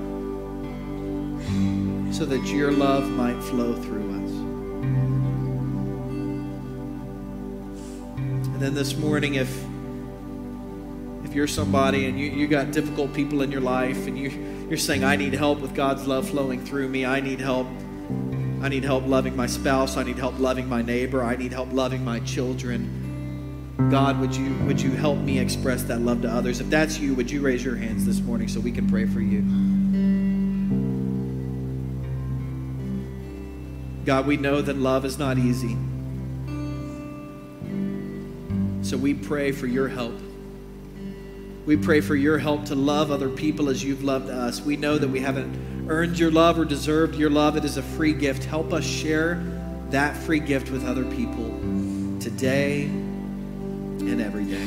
so 2.13 2.25
that 2.25 2.45
your 2.45 2.71
love 2.71 3.09
might 3.09 3.41
flow 3.41 3.73
through 3.73 4.23
us. 4.23 4.31
And 8.45 8.59
then 8.59 8.75
this 8.75 8.95
morning, 8.95 9.33
if 9.33 9.49
if 11.23 11.33
you're 11.33 11.47
somebody 11.47 12.05
and 12.05 12.19
you, 12.19 12.29
you 12.29 12.45
got 12.45 12.69
difficult 12.69 13.15
people 13.15 13.41
in 13.41 13.51
your 13.51 13.61
life 13.61 14.05
and 14.05 14.15
you, 14.15 14.29
you're 14.69 14.77
saying, 14.77 15.03
I 15.03 15.15
need 15.15 15.33
help 15.33 15.59
with 15.59 15.73
God's 15.73 16.05
love 16.05 16.29
flowing 16.29 16.63
through 16.63 16.87
me, 16.87 17.03
I 17.03 17.19
need 17.19 17.39
help. 17.39 17.65
I 18.61 18.69
need 18.69 18.83
help 18.83 19.07
loving 19.07 19.35
my 19.35 19.47
spouse. 19.47 19.97
I 19.97 20.03
need 20.03 20.19
help 20.19 20.37
loving 20.39 20.69
my 20.69 20.83
neighbor. 20.83 21.23
I 21.23 21.35
need 21.35 21.51
help 21.51 21.73
loving 21.73 22.05
my 22.05 22.19
children. 22.19 23.87
God, 23.89 24.19
would 24.19 24.35
you 24.35 24.53
would 24.65 24.79
you 24.79 24.91
help 24.91 25.17
me 25.17 25.39
express 25.39 25.83
that 25.85 26.01
love 26.01 26.21
to 26.21 26.29
others? 26.29 26.59
If 26.59 26.69
that's 26.69 26.99
you, 26.99 27.15
would 27.15 27.31
you 27.31 27.41
raise 27.41 27.65
your 27.65 27.75
hands 27.75 28.05
this 28.05 28.19
morning 28.19 28.47
so 28.47 28.59
we 28.59 28.71
can 28.71 28.87
pray 28.87 29.07
for 29.07 29.19
you? 29.19 29.41
God, 34.05 34.27
we 34.27 34.37
know 34.37 34.61
that 34.61 34.77
love 34.77 35.05
is 35.05 35.17
not 35.17 35.39
easy. 35.39 35.75
So 38.83 38.95
we 38.95 39.15
pray 39.15 39.51
for 39.51 39.65
your 39.65 39.87
help. 39.87 40.19
We 41.65 41.77
pray 41.77 42.01
for 42.01 42.15
your 42.15 42.37
help 42.37 42.65
to 42.65 42.75
love 42.75 43.09
other 43.09 43.29
people 43.29 43.69
as 43.69 43.83
you've 43.83 44.03
loved 44.03 44.29
us. 44.29 44.61
We 44.61 44.77
know 44.77 44.99
that 44.99 45.07
we 45.07 45.19
haven't 45.19 45.70
earned 45.87 46.17
your 46.19 46.31
love 46.31 46.57
or 46.59 46.65
deserved 46.65 47.15
your 47.15 47.29
love. 47.29 47.57
It 47.57 47.65
is 47.65 47.77
a 47.77 47.81
free 47.81 48.13
gift. 48.13 48.43
Help 48.43 48.73
us 48.73 48.85
share 48.85 49.43
that 49.89 50.15
free 50.15 50.39
gift 50.39 50.71
with 50.71 50.85
other 50.85 51.03
people 51.05 51.49
today 52.19 52.83
and 52.83 54.21
every 54.21 54.45
day. 54.45 54.65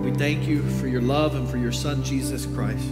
We 0.00 0.12
thank 0.16 0.46
you 0.46 0.62
for 0.78 0.86
your 0.86 1.02
love 1.02 1.34
and 1.34 1.48
for 1.48 1.56
your 1.58 1.72
Son, 1.72 2.02
Jesus 2.02 2.46
Christ. 2.46 2.88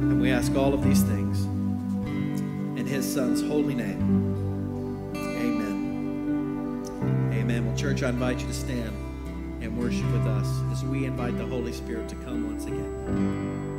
And 0.00 0.20
we 0.20 0.30
ask 0.30 0.54
all 0.54 0.74
of 0.74 0.84
these 0.84 1.02
things 1.02 1.44
in 2.78 2.86
his 2.86 3.10
Son's 3.10 3.40
holy 3.42 3.74
name. 3.74 5.12
Amen. 5.16 6.84
Amen. 7.32 7.66
Well, 7.66 7.76
church, 7.76 8.02
I 8.02 8.10
invite 8.10 8.40
you 8.40 8.46
to 8.48 8.54
stand 8.54 9.09
and 9.60 9.78
worship 9.78 10.10
with 10.12 10.26
us 10.26 10.48
as 10.72 10.84
we 10.84 11.04
invite 11.04 11.36
the 11.38 11.46
Holy 11.46 11.72
Spirit 11.72 12.08
to 12.08 12.16
come 12.16 12.46
once 12.46 12.64
again. 12.66 13.69